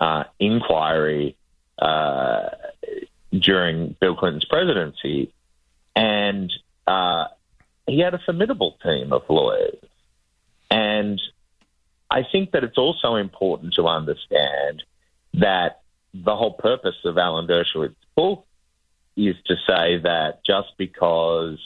uh, 0.01 0.25
inquiry 0.41 1.37
uh, 1.79 2.49
during 3.31 3.95
Bill 4.01 4.17
Clinton's 4.17 4.45
presidency. 4.45 5.33
And 5.95 6.53
uh, 6.87 7.27
he 7.87 8.01
had 8.01 8.15
a 8.15 8.19
formidable 8.19 8.77
team 8.83 9.13
of 9.13 9.23
lawyers. 9.29 9.79
And 10.71 11.21
I 12.13 12.25
think 12.31 12.51
that 12.53 12.63
it's 12.63 12.77
also 12.77 13.15
important 13.15 13.73
to 13.75 13.87
understand 13.87 14.83
that 15.35 15.81
the 16.13 16.37
whole 16.37 16.53
purpose 16.53 16.97
of 17.07 17.17
Alan 17.17 17.47
Dershowitz's 17.47 17.97
book 18.15 18.45
is 19.17 19.35
to 19.47 19.55
say 19.67 19.99
that 20.03 20.41
just 20.45 20.69
because 20.77 21.59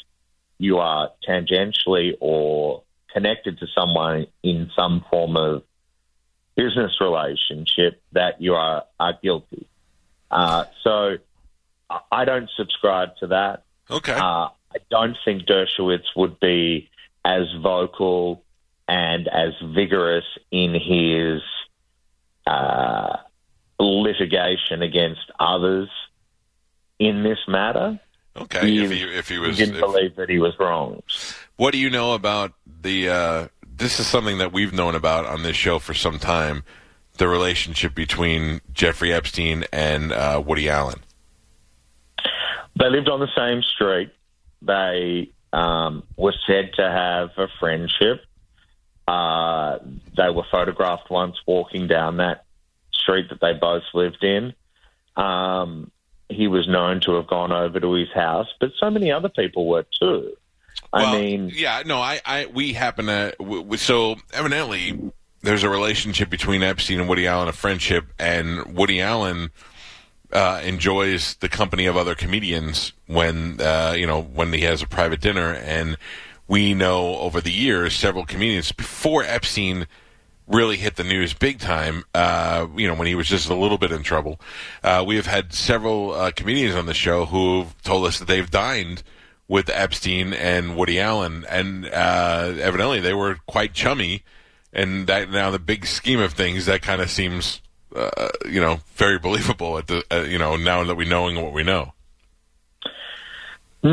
you 0.59 0.79
are 0.79 1.11
tangentially 1.29 2.13
or 2.21 2.85
connected 3.13 3.59
to 3.59 3.67
someone 3.75 4.29
in 4.45 4.71
some 4.77 5.05
form 5.11 5.37
of 5.37 5.65
business 6.55 6.93
relationship, 7.01 8.01
that 8.13 8.41
you 8.41 8.55
are, 8.55 8.85
are 9.01 9.15
guilty. 9.21 9.67
Uh, 10.31 10.65
so 10.85 11.17
I- 11.91 12.01
I 12.13 12.25
don't 12.25 12.49
subscribe 12.57 13.17
to 13.17 13.27
that. 13.29 13.65
Okay. 13.91 14.13
Uh, 14.15 14.49
I 14.75 14.79
don't 14.91 15.17
think 15.25 15.43
Dershowitz 15.47 16.07
would 16.15 16.39
be 16.39 16.89
as 17.25 17.47
vocal 17.61 18.43
and 18.89 19.29
as 19.29 19.53
vigorous 19.75 20.25
in 20.51 20.75
his 20.75 21.43
uh, 22.47 23.17
litigation 23.79 24.83
against 24.83 25.31
others 25.41 25.89
in 26.99 27.23
this 27.23 27.39
matter. 27.49 27.99
okay. 28.37 28.69
he- 28.71 28.85
If 28.85 28.91
he 28.91 29.03
if 29.03 29.29
he 29.29 29.35
He 29.35 29.41
was, 29.41 29.57
didn't 29.57 29.75
if- 29.77 29.81
believe 29.81 30.17
that 30.17 30.29
he 30.31 30.39
was 30.39 30.55
wrong. 30.59 31.03
what 31.57 31.73
do 31.73 31.79
you 31.79 31.91
know 31.91 32.15
about 32.15 32.53
the? 32.83 33.09
Uh, 33.09 33.49
this 33.79 34.01
is 34.01 34.07
something 34.07 34.39
that 34.39 34.53
we've 34.53 34.73
known 34.73 34.95
about 34.95 35.27
on 35.27 35.43
this 35.43 35.57
show 35.57 35.79
for 35.79 35.93
some 35.95 36.19
time. 36.19 36.63
The 37.19 37.29
relationship 37.29 37.95
between 37.95 38.61
Jeffrey 38.75 39.13
Epstein 39.13 39.65
and 39.73 40.13
uh, 40.13 40.43
Woody 40.45 40.69
Allen. 40.69 41.01
They 42.79 42.91
lived 42.91 43.09
on 43.09 43.21
the 43.21 43.29
same 43.35 43.63
street. 43.63 44.11
They 44.61 45.31
um, 45.53 46.03
were 46.17 46.35
said 46.47 46.73
to 46.77 46.83
have 46.83 47.31
a 47.39 47.49
friendship. 47.59 48.23
Uh, 49.07 49.79
they 50.17 50.31
were 50.31 50.45
photographed 50.51 51.11
once 51.11 51.37
walking 51.47 51.87
down 51.87 52.17
that 52.17 52.45
street 52.93 53.29
that 53.31 53.41
they 53.41 53.53
both 53.53 53.85
lived 53.95 54.25
in. 54.25 54.53
Um, 55.17 55.91
he 56.29 56.49
was 56.49 56.67
known 56.67 57.01
to 57.03 57.15
have 57.15 57.27
gone 57.29 57.53
over 57.53 57.79
to 57.79 57.93
his 57.93 58.11
house, 58.13 58.49
but 58.59 58.73
so 58.81 58.91
many 58.91 59.13
other 59.13 59.29
people 59.29 59.67
were 59.69 59.87
too. 60.01 60.37
I 60.93 61.03
Well, 61.03 61.21
mean, 61.21 61.53
yeah, 61.55 61.83
no, 61.87 61.99
I, 61.99 62.21
I, 62.27 62.47
we 62.47 62.73
happen 62.73 63.07
to. 63.07 63.35
W- 63.39 63.63
w- 63.63 63.77
so 63.77 64.17
evidently, 64.33 64.99
there's 65.43 65.63
a 65.63 65.69
relationship 65.71 66.29
between 66.29 66.63
Epstein 66.63 66.99
and 67.01 67.09
Woody 67.09 67.27
Allen, 67.27 67.49
a 67.49 67.53
friendship, 67.53 68.07
and 68.19 68.77
Woody 68.77 69.01
Allen 69.01 69.51
uh, 70.33 70.61
enjoys 70.65 71.37
the 71.37 71.49
company 71.49 71.87
of 71.87 71.97
other 71.97 72.15
comedians 72.17 72.93
when 73.07 73.61
uh, 73.61 73.95
you 73.97 74.07
know 74.07 74.21
when 74.21 74.53
he 74.53 74.63
has 74.63 74.83
a 74.83 74.87
private 74.87 75.21
dinner, 75.21 75.55
and 75.55 75.97
we 76.49 76.75
know 76.75 77.17
over 77.17 77.41
the 77.41 77.53
years 77.53 77.95
several 77.95 78.25
comedians 78.25 78.73
before 78.73 79.23
Epstein 79.25 79.87
really 80.47 80.77
hit 80.77 80.97
the 80.97 81.05
news 81.05 81.35
big 81.35 81.59
time. 81.59 82.05
Uh, 82.15 82.67
you 82.77 82.87
know, 82.87 82.95
when 82.95 83.07
he 83.07 83.15
was 83.15 83.29
just 83.29 83.49
a 83.49 83.55
little 83.55 83.79
bit 83.79 83.93
in 83.93 84.03
trouble. 84.03 84.41
Uh, 84.83 85.05
we 85.07 85.17
have 85.17 85.27
had 85.27 85.53
several 85.53 86.13
uh, 86.13 86.31
comedians 86.31 86.75
on 86.75 86.87
the 86.87 86.95
show 86.95 87.27
who've 87.27 87.81
told 87.83 88.07
us 88.07 88.19
that 88.19 88.29
they've 88.29 88.51
dined 88.51 89.03
with 89.49 89.71
Epstein 89.71 90.33
and 90.33 90.77
Woody 90.77 90.99
Allen, 90.99 91.45
and 91.49 91.87
uh, 91.87 92.53
evidently 92.61 93.01
they 93.01 93.15
were 93.15 93.39
quite 93.47 93.75
chummy. 93.75 94.25
And 94.73 95.07
that 95.07 95.31
now, 95.31 95.51
the 95.51 95.59
big 95.59 95.87
scheme 95.87 96.21
of 96.21 96.35
things, 96.35 96.67
that 96.67 96.83
kind 96.83 97.01
of 97.01 97.11
seems, 97.11 97.63
uh, 97.95 98.29
you 98.45 98.61
know, 98.61 98.81
very 98.97 99.19
believable. 99.19 99.79
At 99.79 99.87
the, 99.87 100.05
uh, 100.11 100.23
you 100.23 100.39
know, 100.39 100.57
now 100.57 100.85
that 100.85 100.97
we 100.97 101.09
knowing 101.09 101.43
what 101.43 101.53
we 101.53 101.63
know. 101.63 101.95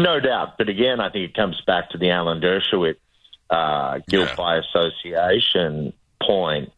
No 0.01 0.19
doubt. 0.19 0.57
But 0.57 0.69
again, 0.69 0.99
I 0.99 1.09
think 1.09 1.29
it 1.29 1.35
comes 1.35 1.61
back 1.61 1.89
to 1.91 1.97
the 1.97 2.09
Alan 2.09 2.41
Dershowitz 2.41 2.97
uh, 3.49 3.99
guilt 4.07 4.29
Yeah. 4.29 4.35
by 4.35 4.57
association 4.57 5.93
point. 6.21 6.71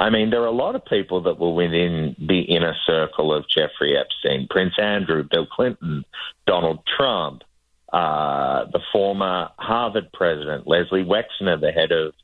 I 0.00 0.10
mean, 0.10 0.30
there 0.30 0.42
are 0.42 0.46
a 0.46 0.50
lot 0.50 0.74
of 0.74 0.84
people 0.84 1.20
that 1.22 1.38
were 1.38 1.52
within 1.54 2.16
the 2.18 2.40
inner 2.40 2.74
circle 2.86 3.32
of 3.32 3.48
Jeffrey 3.48 3.96
Epstein 3.96 4.48
Prince 4.50 4.74
Andrew, 4.78 5.22
Bill 5.22 5.46
Clinton, 5.46 6.04
Donald 6.46 6.80
Trump, 6.86 7.42
uh, 7.92 8.64
the 8.72 8.80
former 8.90 9.50
Harvard 9.58 10.10
president, 10.12 10.66
Leslie 10.66 11.04
Wexner, 11.04 11.60
the 11.60 11.70
head 11.70 11.92
of 11.92 12.14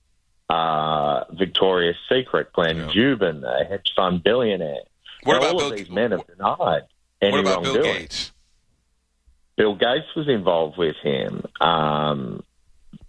uh, 0.50 1.24
Victoria's 1.34 1.96
Secret, 2.10 2.52
Glenn 2.52 2.76
Yeah. 2.78 2.86
Dubin, 2.88 3.44
a 3.44 3.64
hedge 3.64 3.92
fund 3.94 4.24
billionaire. 4.24 4.80
What 5.24 5.36
about 5.36 5.52
all 5.52 5.58
Bill? 5.58 5.72
of 5.72 5.76
these 5.76 5.90
men 5.90 6.12
have 6.12 6.26
denied 6.26 6.82
any 7.20 7.32
what 7.32 7.40
about 7.40 7.62
Bill 7.62 7.74
wrongdoing. 7.74 7.98
Gates? 8.02 8.32
Bill 9.58 9.74
Gates 9.74 10.06
was 10.16 10.28
involved 10.28 10.78
with 10.78 10.96
him. 11.02 11.42
Um, 11.60 12.42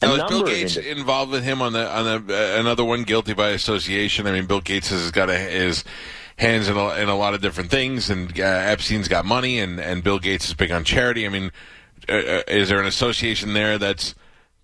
Now, 0.02 0.16
is 0.16 0.24
Bill 0.24 0.44
Gates 0.44 0.78
involved 0.78 1.32
with 1.32 1.44
him 1.44 1.62
on 1.62 1.74
the 1.74 1.88
on 1.88 2.26
the 2.26 2.36
uh, 2.36 2.60
another 2.60 2.84
one 2.84 3.04
guilty 3.04 3.34
by 3.34 3.50
association? 3.50 4.26
I 4.28 4.32
mean, 4.32 4.48
Bill 4.48 4.60
Gates 4.60 4.90
has 4.90 5.12
got 5.12 5.30
a, 5.30 5.38
his 5.38 5.86
hands 6.38 6.68
in 6.68 6.76
a, 6.76 6.96
in 6.96 7.08
a 7.08 7.16
lot 7.16 7.36
of 7.36 7.42
different 7.42 7.70
things, 7.70 8.10
and 8.10 8.38
uh, 8.40 8.44
Epstein's 8.44 9.08
got 9.08 9.26
money, 9.26 9.60
and, 9.60 9.80
and 9.80 10.04
Bill 10.04 10.20
Gates 10.20 10.48
is 10.48 10.56
big 10.56 10.72
on 10.72 10.84
charity. 10.84 11.26
I 11.26 11.30
mean, 11.30 11.52
uh, 12.10 12.14
uh, 12.14 12.42
is 12.48 12.70
there 12.70 12.80
an 12.80 12.88
association 12.88 13.54
there 13.54 13.78
that's 13.78 14.16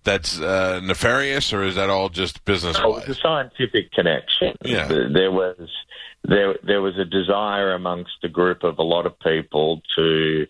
that's 0.02 0.40
uh, 0.40 0.80
nefarious, 0.82 1.52
or 1.52 1.62
is 1.62 1.76
that 1.76 1.88
all 1.88 2.08
just 2.08 2.44
business 2.44 2.78
No, 2.78 2.96
it 2.96 3.08
was 3.08 3.16
a 3.16 3.20
scientific 3.20 3.92
connection. 3.92 4.56
Yeah. 4.64 4.88
There 4.88 5.30
was 5.30 5.68
there 6.24 6.56
there 6.64 6.82
was 6.82 6.98
a 6.98 7.04
desire 7.04 7.74
amongst 7.74 8.24
a 8.24 8.28
group 8.28 8.64
of 8.64 8.78
a 8.78 8.82
lot 8.82 9.06
of 9.06 9.18
people 9.20 9.82
to 9.96 10.46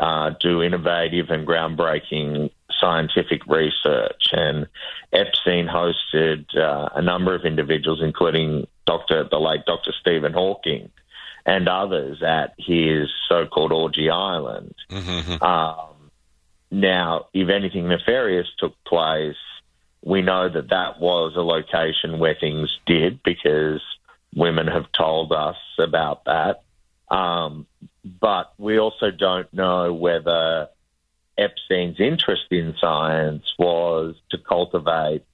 uh, 0.00 0.30
do 0.40 0.62
innovative 0.62 1.28
and 1.28 1.46
groundbreaking 1.46 2.50
scientific 2.80 3.46
research, 3.46 4.28
and 4.32 4.66
Epstein 5.12 5.68
hosted 5.68 6.46
uh, 6.56 6.88
a 6.94 7.02
number 7.02 7.34
of 7.34 7.44
individuals, 7.44 8.00
including 8.02 8.66
Dr. 8.86 9.28
the 9.30 9.38
late 9.38 9.66
Dr. 9.66 9.92
Stephen 10.00 10.32
Hawking 10.32 10.90
and 11.44 11.68
others, 11.68 12.22
at 12.22 12.54
his 12.58 13.08
so-called 13.28 13.72
Orgy 13.72 14.08
Island. 14.10 14.74
Mm-hmm. 14.90 15.42
Um, 15.42 16.10
now, 16.70 17.26
if 17.34 17.48
anything 17.48 17.88
nefarious 17.88 18.46
took 18.58 18.74
place, 18.84 19.36
we 20.02 20.22
know 20.22 20.48
that 20.48 20.70
that 20.70 20.98
was 20.98 21.34
a 21.36 21.42
location 21.42 22.18
where 22.18 22.34
things 22.34 22.78
did 22.86 23.22
because 23.22 23.82
women 24.34 24.66
have 24.66 24.90
told 24.92 25.32
us 25.32 25.56
about 25.78 26.24
that. 26.24 26.62
Um, 27.14 27.66
but 28.04 28.52
we 28.58 28.78
also 28.78 29.10
don't 29.10 29.52
know 29.52 29.92
whether 29.92 30.68
Epstein's 31.38 32.00
interest 32.00 32.46
in 32.50 32.74
science 32.80 33.44
was 33.58 34.14
to 34.30 34.38
cultivate 34.38 35.24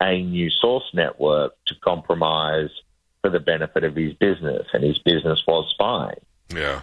a 0.00 0.22
new 0.22 0.50
source 0.50 0.88
network 0.92 1.54
to 1.66 1.74
compromise 1.76 2.70
for 3.22 3.30
the 3.30 3.40
benefit 3.40 3.82
of 3.82 3.96
his 3.96 4.12
business, 4.14 4.66
and 4.72 4.84
his 4.84 4.98
business 4.98 5.42
was 5.46 5.68
spying. 5.70 6.20
Yeah. 6.54 6.82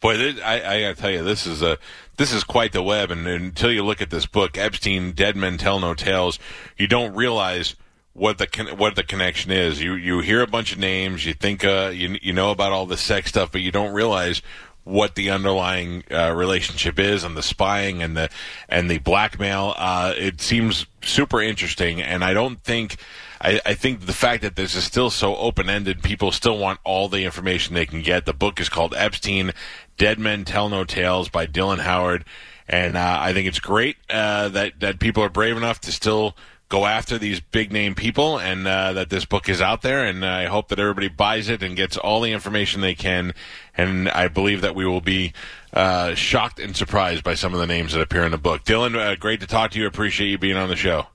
Boy, 0.00 0.16
this, 0.16 0.40
I, 0.42 0.56
I 0.56 0.80
gotta 0.80 0.94
tell 0.94 1.10
you, 1.10 1.22
this 1.22 1.46
is 1.46 1.62
a 1.62 1.78
this 2.16 2.32
is 2.32 2.44
quite 2.44 2.72
the 2.72 2.82
web. 2.82 3.10
And 3.10 3.26
until 3.26 3.72
you 3.72 3.84
look 3.84 4.02
at 4.02 4.10
this 4.10 4.26
book, 4.26 4.58
Epstein, 4.58 5.12
Dead 5.12 5.36
Men 5.36 5.56
Tell 5.56 5.80
No 5.80 5.94
Tales, 5.94 6.38
you 6.76 6.86
don't 6.86 7.14
realize 7.14 7.74
what 8.12 8.38
the 8.38 8.46
con- 8.46 8.76
what 8.76 8.96
the 8.96 9.02
connection 9.02 9.50
is. 9.50 9.82
You 9.82 9.94
you 9.94 10.20
hear 10.20 10.42
a 10.42 10.46
bunch 10.46 10.72
of 10.72 10.78
names, 10.78 11.24
you 11.24 11.32
think 11.32 11.64
uh, 11.64 11.90
you 11.94 12.18
you 12.20 12.32
know 12.32 12.50
about 12.50 12.72
all 12.72 12.86
the 12.86 12.96
sex 12.96 13.28
stuff, 13.28 13.52
but 13.52 13.60
you 13.60 13.70
don't 13.70 13.94
realize 13.94 14.42
what 14.84 15.14
the 15.14 15.30
underlying 15.30 16.04
uh, 16.10 16.32
relationship 16.34 16.98
is 16.98 17.24
and 17.24 17.36
the 17.36 17.42
spying 17.42 18.02
and 18.02 18.16
the 18.16 18.28
and 18.68 18.90
the 18.90 18.98
blackmail. 18.98 19.74
Uh, 19.76 20.14
it 20.16 20.40
seems 20.40 20.86
super 21.02 21.40
interesting, 21.40 22.00
and 22.00 22.22
I 22.22 22.34
don't 22.34 22.62
think. 22.62 22.96
I, 23.40 23.60
I 23.66 23.74
think 23.74 24.06
the 24.06 24.14
fact 24.14 24.42
that 24.42 24.56
this 24.56 24.74
is 24.74 24.84
still 24.84 25.10
so 25.10 25.36
open 25.36 25.68
ended, 25.68 26.02
people 26.02 26.32
still 26.32 26.56
want 26.56 26.80
all 26.82 27.08
the 27.08 27.24
information 27.24 27.74
they 27.74 27.84
can 27.84 28.00
get. 28.00 28.24
The 28.24 28.32
book 28.32 28.58
is 28.58 28.70
called 28.70 28.94
Epstein 28.96 29.52
Dead 29.98 30.18
Men 30.18 30.44
Tell 30.44 30.70
No 30.70 30.84
Tales 30.84 31.28
by 31.28 31.46
Dylan 31.46 31.80
Howard. 31.80 32.24
And 32.66 32.96
uh, 32.96 33.18
I 33.20 33.34
think 33.34 33.46
it's 33.46 33.60
great 33.60 33.96
uh, 34.08 34.48
that, 34.50 34.80
that 34.80 34.98
people 34.98 35.22
are 35.22 35.28
brave 35.28 35.58
enough 35.58 35.80
to 35.82 35.92
still 35.92 36.34
go 36.68 36.86
after 36.86 37.18
these 37.18 37.40
big 37.40 37.72
name 37.72 37.94
people 37.94 38.38
and 38.38 38.66
uh, 38.66 38.92
that 38.94 39.10
this 39.10 39.24
book 39.24 39.48
is 39.48 39.60
out 39.60 39.82
there. 39.82 40.04
And 40.04 40.24
I 40.24 40.46
hope 40.46 40.68
that 40.68 40.78
everybody 40.78 41.08
buys 41.08 41.48
it 41.48 41.62
and 41.62 41.76
gets 41.76 41.96
all 41.96 42.20
the 42.20 42.32
information 42.32 42.80
they 42.80 42.94
can. 42.94 43.34
And 43.76 44.08
I 44.08 44.28
believe 44.28 44.60
that 44.62 44.74
we 44.74 44.86
will 44.86 45.00
be 45.00 45.32
uh, 45.72 46.14
shocked 46.14 46.58
and 46.58 46.76
surprised 46.76 47.24
by 47.24 47.34
some 47.34 47.52
of 47.54 47.60
the 47.60 47.66
names 47.66 47.92
that 47.92 48.00
appear 48.00 48.24
in 48.24 48.30
the 48.30 48.38
book. 48.38 48.64
Dylan, 48.64 48.96
uh, 48.96 49.16
great 49.16 49.40
to 49.40 49.46
talk 49.46 49.72
to 49.72 49.78
you. 49.78 49.86
Appreciate 49.86 50.28
you 50.28 50.38
being 50.38 50.56
on 50.56 50.68
the 50.68 50.76
show. 50.76 51.06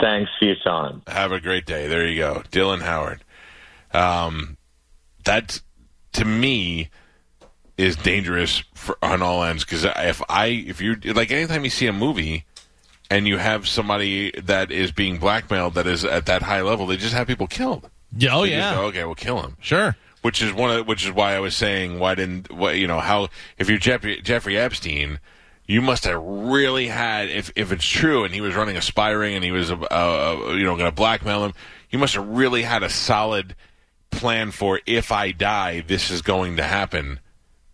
Thanks 0.00 0.30
for 0.38 0.46
your 0.46 0.56
time. 0.56 1.02
Have 1.06 1.32
a 1.32 1.40
great 1.40 1.66
day. 1.66 1.86
There 1.86 2.06
you 2.06 2.18
go. 2.18 2.42
Dylan 2.50 2.82
Howard. 2.82 3.24
Um, 3.92 4.56
that, 5.24 5.60
to 6.14 6.24
me, 6.24 6.90
is 7.76 7.96
dangerous 7.96 8.62
for, 8.74 8.96
on 9.02 9.22
all 9.22 9.42
ends 9.42 9.64
because 9.64 9.84
if 9.84 10.22
I 10.28 10.46
if 10.46 10.80
you 10.80 10.94
like 10.94 11.30
anytime 11.30 11.64
you 11.64 11.70
see 11.70 11.86
a 11.86 11.92
movie 11.92 12.44
and 13.14 13.28
you 13.28 13.38
have 13.38 13.68
somebody 13.68 14.32
that 14.42 14.72
is 14.72 14.90
being 14.90 15.18
blackmailed 15.18 15.74
that 15.74 15.86
is 15.86 16.04
at 16.04 16.26
that 16.26 16.42
high 16.42 16.62
level, 16.62 16.88
they 16.88 16.96
just 16.96 17.14
have 17.14 17.28
people 17.28 17.46
killed. 17.46 17.88
Yeah, 18.16 18.34
oh 18.36 18.42
They 18.42 18.50
just 18.50 18.58
yeah, 18.58 18.74
go, 18.74 18.86
okay, 18.86 19.04
we'll 19.04 19.14
kill 19.14 19.40
him. 19.40 19.56
sure. 19.60 19.96
Which 20.22 20.42
is 20.42 20.52
one 20.52 20.70
of 20.70 20.86
which 20.88 21.04
is 21.04 21.12
why 21.12 21.34
I 21.36 21.40
was 21.40 21.54
saying 21.54 21.98
why 21.98 22.14
didn't 22.14 22.50
what 22.50 22.76
you 22.76 22.86
know 22.86 22.98
how 22.98 23.28
if 23.58 23.68
you're 23.68 23.78
Jeffrey, 23.78 24.20
Jeffrey 24.20 24.58
Epstein. 24.58 25.20
You 25.66 25.80
must 25.80 26.04
have 26.04 26.20
really 26.22 26.88
had, 26.88 27.30
if 27.30 27.50
if 27.56 27.72
it's 27.72 27.86
true, 27.86 28.24
and 28.24 28.34
he 28.34 28.40
was 28.42 28.54
running 28.54 28.76
a 28.76 28.82
spy 28.82 29.10
ring, 29.10 29.34
and 29.34 29.42
he 29.42 29.50
was, 29.50 29.70
uh, 29.70 29.76
uh, 29.76 30.52
you 30.52 30.64
know, 30.64 30.76
going 30.76 30.90
to 30.90 30.92
blackmail 30.94 31.42
him. 31.44 31.54
You 31.88 31.98
must 31.98 32.14
have 32.14 32.26
really 32.26 32.62
had 32.62 32.82
a 32.82 32.90
solid 32.90 33.54
plan 34.10 34.50
for 34.50 34.80
if 34.86 35.10
I 35.10 35.32
die, 35.32 35.80
this 35.80 36.10
is 36.10 36.20
going 36.20 36.56
to 36.58 36.62
happen, 36.62 37.18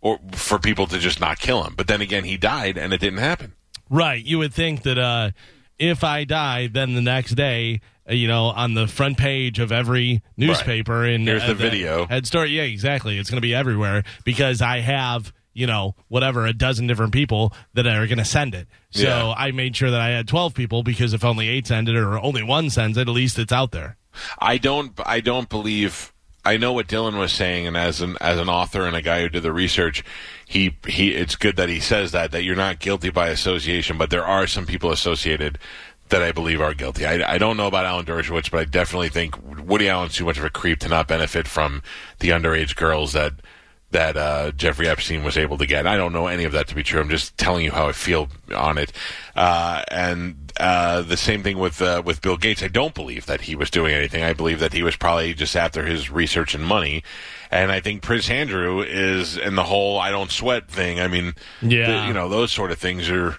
or 0.01 0.21
for 0.33 0.61
people 0.61 0.87
to 0.87 0.99
just 0.99 1.21
not 1.21 1.41
kill 1.41 1.65
him. 1.65 1.75
But 1.77 1.89
then 1.89 2.01
again, 2.01 2.23
he 2.25 2.37
died, 2.37 2.79
and 2.79 2.93
it 2.93 3.01
didn't 3.01 3.19
happen. 3.19 3.55
Right. 3.91 4.25
You 4.25 4.39
would 4.39 4.55
think 4.55 4.85
that 4.85 4.97
uh, 4.99 5.33
if 5.79 6.03
I 6.05 6.25
die, 6.25 6.69
then 6.69 6.95
the 6.95 7.01
next 7.03 7.33
day, 7.33 7.81
uh, 8.09 8.15
you 8.15 8.29
know, 8.29 8.45
on 8.47 8.75
the 8.75 8.87
front 8.87 9.19
page 9.19 9.59
of 9.59 9.73
every 9.73 10.23
newspaper 10.37 11.05
and 11.05 11.27
Here's 11.27 11.43
uh, 11.43 11.49
the 11.49 11.55
video. 11.55 12.07
head 12.07 12.27
story. 12.27 12.51
Yeah, 12.51 12.63
exactly. 12.63 13.19
It's 13.19 13.29
going 13.29 13.39
to 13.39 13.43
be 13.47 13.55
everywhere 13.55 14.05
because 14.25 14.63
I 14.63 14.79
have 14.81 15.33
you 15.53 15.67
know 15.67 15.97
whatever 16.07 16.47
a 16.47 16.53
dozen 16.53 16.87
different 16.87 17.13
people 17.13 17.53
that 17.75 17.85
are 17.85 18.07
going 18.07 18.19
to 18.19 18.25
send 18.25 18.55
it. 18.55 18.69
So 18.91 19.03
Yeah. 19.03 19.35
I 19.37 19.51
made 19.51 19.75
sure 19.75 19.91
that 19.91 20.01
I 20.01 20.11
had 20.11 20.29
twelve 20.29 20.55
people 20.55 20.85
because 20.85 21.13
if 21.13 21.25
only 21.25 21.49
eight 21.49 21.67
send 21.67 21.89
it 21.89 21.97
or 21.97 22.19
only 22.19 22.45
one 22.45 22.71
sends 22.71 22.97
it, 22.97 23.03
at 23.03 23.09
least 23.09 23.37
it's 23.39 23.53
out 23.53 23.73
there. 23.73 23.97
I 24.39 24.59
don't. 24.59 24.93
I 25.05 25.19
don't 25.21 25.49
believe. 25.49 26.13
I 26.45 26.57
know 26.57 26.73
what 26.73 26.89
Dylan 26.89 27.19
was 27.19 27.33
saying, 27.33 27.67
and 27.67 27.77
as 27.77 28.01
an 28.01 28.17
as 28.21 28.39
an 28.39 28.49
author 28.49 28.87
and 28.87 28.97
a 28.97 29.03
guy 29.03 29.21
who 29.21 29.29
did 29.29 29.43
the 29.43 29.53
research, 29.53 30.03
he 30.47 30.77
he. 30.87 31.11
It's 31.11 31.37
good 31.37 31.57
that 31.57 31.69
he 31.69 31.81
says 31.81 32.13
that 32.13 32.33
that 32.33 32.45
you're 32.45 32.57
not 32.57 32.79
guilty 32.79 33.11
by 33.11 33.29
association, 33.29 33.99
but 33.99 34.11
there 34.11 34.25
are 34.25 34.47
some 34.47 34.65
people 34.65 34.91
associated 34.91 35.59
that 36.09 36.23
I 36.23 36.33
believe 36.33 36.61
are 36.61 36.75
guilty. 36.75 37.07
I, 37.07 37.35
I 37.35 37.39
don't 37.39 37.57
know 37.57 37.67
about 37.67 37.87
Alan 37.87 38.05
Dershowitz, 38.05 38.51
but 38.51 38.61
I 38.61 38.65
definitely 38.65 39.11
think 39.11 39.37
Woody 39.43 39.89
Allen's 39.89 40.15
too 40.15 40.25
much 40.25 40.39
of 40.39 40.45
a 40.45 40.51
creep 40.51 40.81
to 40.81 40.89
not 40.89 41.09
benefit 41.09 41.47
from 41.47 41.83
the 42.19 42.31
underage 42.31 42.75
girls 42.75 43.13
that 43.13 43.35
that 43.93 44.17
uh, 44.17 44.53
Jeffrey 44.53 44.87
Epstein 44.89 45.25
was 45.25 45.37
able 45.37 45.59
to 45.59 45.67
get. 45.67 45.87
I 45.87 45.97
don't 45.97 46.13
know 46.13 46.29
any 46.29 46.45
of 46.45 46.53
that 46.53 46.69
to 46.69 46.75
be 46.77 46.83
true. 46.85 47.01
I'm 47.01 47.09
just 47.11 47.37
telling 47.37 47.65
you 47.65 47.73
how 47.73 47.89
I 47.89 47.93
feel 47.93 48.29
on 48.55 48.79
it. 48.79 48.93
Uh, 49.35 49.83
and 49.91 50.53
uh, 50.61 51.03
the 51.03 51.17
same 51.17 51.43
thing 51.43 51.59
with 51.59 51.83
uh, 51.83 52.01
with 52.05 52.23
Bill 52.23 52.37
Gates. 52.37 52.63
I 52.63 52.69
don't 52.69 52.95
believe 52.95 53.27
that 53.27 53.43
he 53.43 53.57
was 53.57 53.69
doing 53.71 53.93
anything. 53.93 54.23
I 54.23 54.33
believe 54.33 54.61
that 54.61 54.73
he 54.73 54.83
was 54.85 54.95
probably 54.97 55.35
just 55.35 55.57
after 55.57 55.87
his 55.87 56.11
research 56.11 56.55
and 56.55 56.65
money. 56.65 57.03
And 57.51 57.73
I 57.73 57.81
think 57.81 58.03
Prince 58.03 58.31
Andrew 58.31 58.81
is 58.81 59.37
in 59.37 59.57
the 59.57 59.65
whole 59.65 59.99
"I 59.99 60.11
don't 60.11 60.31
sweat" 60.31 60.69
thing. 60.69 61.01
I 61.01 61.09
mean, 61.09 61.35
Yeah. 61.61 62.03
the- 62.03 62.07
you 62.09 62.13
know, 62.13 62.29
those 62.29 62.53
sort 62.53 62.71
of 62.71 62.79
things 62.79 63.11
are 63.11 63.39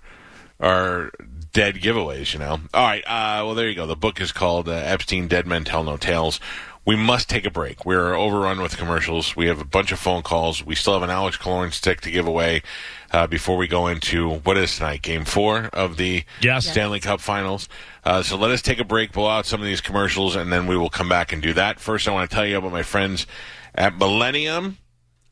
are 0.60 1.12
dead 1.54 1.76
giveaways. 1.76 2.34
You 2.34 2.40
know. 2.40 2.60
All 2.74 2.86
right. 2.86 3.04
Uh, 3.06 3.44
well, 3.46 3.56
there 3.56 3.70
you 3.70 3.76
go. 3.76 3.88
The 3.88 3.96
book 3.96 4.20
is 4.22 4.32
called 4.32 4.68
uh, 4.68 4.74
Epstein: 4.74 5.28
Dead 5.28 5.48
Men 5.48 5.64
Tell 5.64 5.84
No 5.84 5.98
Tales. 5.98 6.40
We 6.84 6.96
must 6.96 7.30
take 7.30 7.46
a 7.46 7.52
break. 7.52 7.86
We're 7.86 8.16
overrun 8.16 8.60
with 8.60 8.76
commercials. 8.76 9.36
We 9.36 9.46
have 9.48 9.62
a 9.62 9.66
bunch 9.66 9.92
of 9.92 10.00
phone 10.00 10.24
calls. 10.24 10.66
We 10.66 10.74
still 10.74 10.94
have 10.94 11.04
an 11.04 11.12
Alex 11.12 11.38
Killorn 11.38 11.72
stick 11.74 12.02
to 12.02 12.10
give 12.12 12.26
away 12.26 12.64
uh, 13.12 13.28
before 13.28 13.56
we 13.56 13.68
go 13.68 13.86
into 13.86 14.38
what 14.40 14.58
is 14.58 14.78
tonight, 14.78 15.04
Game 15.04 15.24
Four 15.24 15.66
of 15.74 15.98
the 15.98 16.24
Yes. 16.42 16.68
Stanley 16.68 17.00
Cup 17.00 17.22
Finals. 17.22 17.70
Uh, 18.04 18.24
so 18.24 18.36
let 18.36 18.50
us 18.50 18.64
take 18.64 18.80
a 18.80 18.84
break, 18.84 19.12
blow 19.12 19.28
out 19.28 19.46
some 19.46 19.60
of 19.62 19.68
these 19.68 19.80
commercials, 19.82 20.36
and 20.36 20.52
then 20.52 20.66
we 20.66 20.76
will 20.76 20.90
come 20.90 21.08
back 21.08 21.32
and 21.32 21.40
do 21.42 21.54
that. 21.54 21.80
First, 21.80 22.08
I 22.08 22.14
want 22.14 22.28
to 22.32 22.36
tell 22.36 22.48
you 22.48 22.58
about 22.58 22.72
my 22.72 22.84
friends 22.84 23.28
at 23.76 23.96
Millennium 23.98 24.80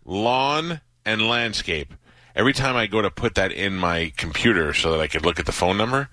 Lawn 0.05 0.81
and 1.03 1.27
Landscape. 1.27 1.93
Every 2.35 2.53
time 2.53 2.75
I 2.75 2.85
go 2.85 3.01
to 3.01 3.09
put 3.09 3.33
that 3.35 3.51
in 3.51 3.75
my 3.75 4.13
computer 4.17 4.73
so 4.73 4.91
that 4.91 4.99
I 5.01 5.07
could 5.07 5.25
look 5.25 5.39
at 5.39 5.45
the 5.47 5.51
phone 5.51 5.77
number, 5.77 6.09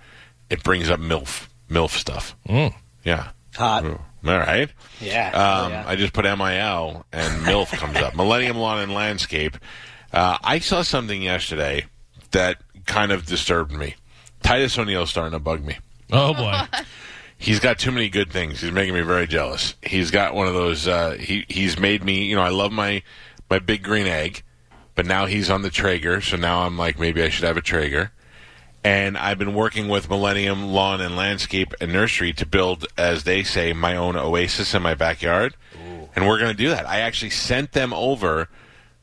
it 0.49 0.63
brings 0.65 0.89
up 0.89 0.99
MILF, 0.99 1.49
MILF 1.71 1.91
stuff. 1.91 2.35
Mm. 2.49 2.75
Yeah. 3.05 3.29
Hot. 3.57 4.01
All 4.25 4.39
right. 4.39 4.71
Yeah. 5.01 5.29
Um, 5.29 5.73
yeah. 5.73 5.85
I 5.87 5.97
just 5.97 6.13
put 6.13 6.25
MIL 6.25 7.05
and 7.13 7.45
MILF 7.45 7.71
comes 7.77 7.97
up. 7.97 8.15
Millennium 8.17 8.57
Lawn 8.57 8.81
and 8.81 8.93
Landscape. 8.93 9.57
Uh, 10.13 10.39
I 10.43 10.59
saw 10.59 10.83
something 10.83 11.23
yesterday 11.23 11.87
that 12.33 12.61
kind 12.87 13.13
of 13.13 13.27
disturbed 13.27 13.73
me. 13.73 13.95
Titus 14.43 14.79
O'Neil's 14.79 15.11
starting 15.11 15.33
to 15.33 15.39
bug 15.39 15.65
me. 15.65 15.77
Oh 16.13 16.35
boy. 16.35 16.63
He's 17.39 17.61
got 17.61 17.79
too 17.79 17.93
many 17.93 18.09
good 18.09 18.33
things. 18.33 18.63
He's 18.63 18.73
making 18.73 18.95
me 18.95 19.03
very 19.03 19.27
jealous. 19.27 19.75
He's 19.83 20.11
got 20.11 20.35
one 20.35 20.47
of 20.47 20.55
those. 20.55 20.89
Uh, 20.89 21.17
he 21.19 21.45
he's 21.49 21.79
made 21.79 22.03
me. 22.03 22.25
You 22.25 22.37
know, 22.37 22.43
I 22.43 22.49
love 22.49 22.73
my 22.73 23.03
my 23.51 23.59
big 23.59 23.83
green 23.83 24.07
egg, 24.07 24.43
but 24.95 25.05
now 25.05 25.27
he's 25.27 25.51
on 25.51 25.61
the 25.63 25.71
Traeger. 25.71 26.23
So 26.23 26.37
now 26.37 26.61
I'm 26.61 26.79
like, 26.79 26.99
maybe 26.99 27.23
I 27.23 27.29
should 27.29 27.45
have 27.45 27.59
a 27.59 27.63
Traeger. 27.63 28.13
And 28.85 29.19
I've 29.19 29.39
been 29.39 29.55
working 29.55 29.89
with 29.89 30.09
Millennium 30.09 30.69
Lawn 30.69 31.01
and 31.01 31.17
Landscape 31.17 31.75
and 31.81 31.93
Nursery 31.93 32.33
to 32.35 32.47
build, 32.47 32.87
as 32.97 33.25
they 33.25 33.43
say, 33.43 33.73
my 33.73 33.97
own 33.97 34.17
oasis 34.17 34.75
in 34.75 34.83
my 34.83 34.95
backyard. 34.95 35.57
And 36.15 36.27
we're 36.27 36.39
going 36.39 36.57
to 36.57 36.63
do 36.63 36.69
that. 36.69 36.89
I 36.89 37.01
actually 37.01 37.31
sent 37.31 37.73
them 37.73 37.93
over 37.93 38.49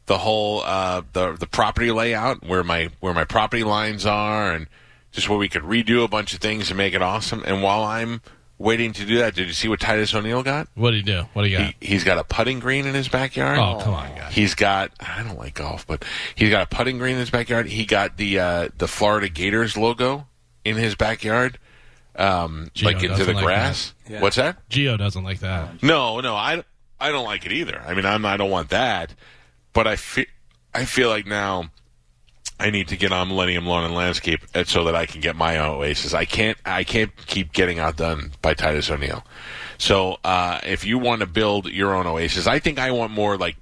the 0.06 0.18
whole 0.20 0.62
uh, 0.64 1.02
the 1.14 1.34
the 1.34 1.48
property 1.48 1.92
layout 1.92 2.46
where 2.46 2.64
my 2.64 2.90
where 3.00 3.14
my 3.14 3.24
property 3.24 3.64
lines 3.64 4.06
are 4.06 4.52
and 4.52 4.68
just 5.12 5.30
where 5.30 5.38
we 5.38 5.48
could 5.48 5.62
redo 5.62 6.04
a 6.04 6.08
bunch 6.08 6.34
of 6.34 6.40
things 6.40 6.70
and 6.70 6.78
make 6.78 6.94
it 6.94 7.02
awesome. 7.02 7.44
And 7.46 7.62
while 7.62 7.84
I'm 7.84 8.22
waiting 8.64 8.94
to 8.94 9.06
do 9.06 9.18
that, 9.18 9.36
did 9.36 9.48
you 9.48 9.54
see 9.54 9.68
what 9.68 9.80
Titus 9.82 10.16
O'Neil 10.16 10.42
got? 10.42 10.70
What 10.74 10.92
did 10.92 11.06
he 11.06 11.12
do? 11.12 11.24
What 11.34 11.44
do 11.44 11.50
you 11.50 11.58
got? 11.58 11.74
He, 11.80 11.88
he's 11.88 12.04
got 12.04 12.18
a 12.18 12.24
putting 12.24 12.60
green 12.60 12.88
in 12.88 12.96
his 12.96 13.10
backyard. 13.10 13.60
oh 13.60 13.80
come 13.84 13.94
on, 13.94 14.16
guys. 14.16 14.34
He's 14.34 14.56
got 14.56 14.92
I 15.00 15.22
don't 15.22 15.38
like 15.38 15.56
golf, 15.56 15.86
but 15.86 16.04
he's 16.34 16.50
got 16.50 16.64
a 16.64 16.76
putting 16.76 16.98
green 16.98 17.16
in 17.16 17.20
his 17.20 17.30
backyard. 17.30 17.68
He 17.68 17.86
got 17.86 18.18
the 18.18 18.40
uh, 18.40 18.70
the 18.78 18.88
Florida 18.88 19.30
Gators 19.30 19.76
logo 19.78 20.28
in 20.64 20.78
his 20.78 20.96
backyard, 20.96 21.60
um, 22.16 22.72
Gio 22.74 22.86
like 22.86 23.04
into 23.04 23.26
the 23.26 23.34
like 23.34 23.44
grass. 23.44 23.94
that. 24.06 24.14
Yeah. 24.14 24.22
What's 24.22 24.38
that? 24.38 24.58
Geo 24.70 24.96
doesn't 24.98 25.24
like 25.24 25.40
that. 25.40 25.84
No, 25.84 26.22
no, 26.22 26.36
I, 26.36 26.64
I 27.00 27.12
don't 27.12 27.26
like 27.26 27.46
it 27.46 27.52
either. 27.52 27.82
I 27.86 27.94
mean, 27.94 28.06
I'm 28.06 28.26
I 28.26 28.38
don't 28.38 28.50
want 28.52 28.70
that, 28.70 29.14
but 29.74 29.88
I 29.88 29.98
feel 29.98 30.26
I 30.74 30.86
feel 30.86 31.10
like 31.10 31.28
now 31.28 31.70
I 32.60 32.70
need 32.70 32.88
to 32.90 32.98
get 32.98 33.12
on 33.12 33.28
Millennium 33.30 33.66
Lawn 33.66 33.84
and 33.84 33.94
Landscape 33.96 34.42
so 34.66 34.86
that 34.86 34.96
I 34.96 35.06
can 35.06 35.22
get 35.22 35.36
my 35.36 35.58
own 35.58 35.78
oasis. 35.78 36.14
I 36.14 36.26
can't 36.26 36.58
I 36.66 36.84
can't 36.84 37.12
keep 37.26 37.52
getting 37.52 37.80
outdone 37.80 38.32
by 38.42 38.54
Titus 38.54 38.90
O'Neil. 38.90 39.26
So 39.78 40.18
uh, 40.24 40.60
if 40.64 40.86
you 40.86 40.98
want 40.98 41.22
to 41.22 41.28
build 41.28 41.68
your 41.68 41.94
own 41.94 42.08
oasis, 42.08 42.48
I 42.48 42.60
think 42.60 42.80
I 42.80 42.92
want 42.92 43.12
more 43.12 43.38
like 43.38 43.58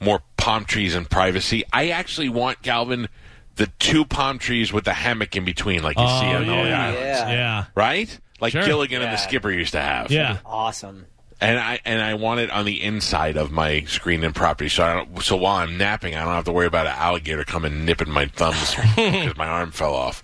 more 0.00 0.22
palm 0.36 0.64
trees 0.64 0.94
and 0.94 1.08
privacy. 1.08 1.62
I 1.72 1.90
actually 1.90 2.28
want 2.30 2.62
Galvin 2.62 3.08
the 3.56 3.66
two 3.78 4.04
palm 4.06 4.38
trees 4.38 4.72
with 4.72 4.84
the 4.84 4.94
hammock 4.94 5.36
in 5.36 5.44
between, 5.44 5.82
like 5.82 5.98
you 5.98 6.06
see 6.06 6.12
Oh, 6.26 6.36
on 6.36 6.48
all 6.48 6.62
the 6.62 6.68
yeah. 6.70 6.82
islands, 6.86 7.00
Yeah. 7.20 7.30
Yeah. 7.30 7.64
right? 7.74 8.18
Like 8.40 8.52
Sure. 8.52 8.64
Gilligan 8.64 9.02
and 9.02 9.12
the 9.12 9.18
Skipper 9.18 9.50
used 9.50 9.72
to 9.72 9.80
have. 9.82 10.10
Yeah. 10.10 10.38
Awesome. 10.46 11.04
And 11.40 11.58
I 11.58 11.80
and 11.84 12.02
I 12.02 12.14
want 12.14 12.40
it 12.40 12.50
on 12.50 12.64
the 12.64 12.82
inside 12.82 13.36
of 13.36 13.50
my 13.50 13.82
screen 13.84 14.24
and 14.24 14.34
property. 14.34 14.68
So 14.68 14.84
I 14.84 14.94
don't, 14.94 15.22
so 15.22 15.36
while 15.36 15.56
I'm 15.56 15.78
napping, 15.78 16.14
I 16.14 16.24
don't 16.24 16.34
have 16.34 16.44
to 16.44 16.52
worry 16.52 16.66
about 16.66 16.86
an 16.86 16.94
alligator 16.96 17.44
coming 17.44 17.84
nipping 17.84 18.10
my 18.10 18.26
thumbs 18.26 18.74
because 18.96 19.36
my 19.36 19.46
arm 19.46 19.70
fell 19.70 19.94
off. 19.94 20.22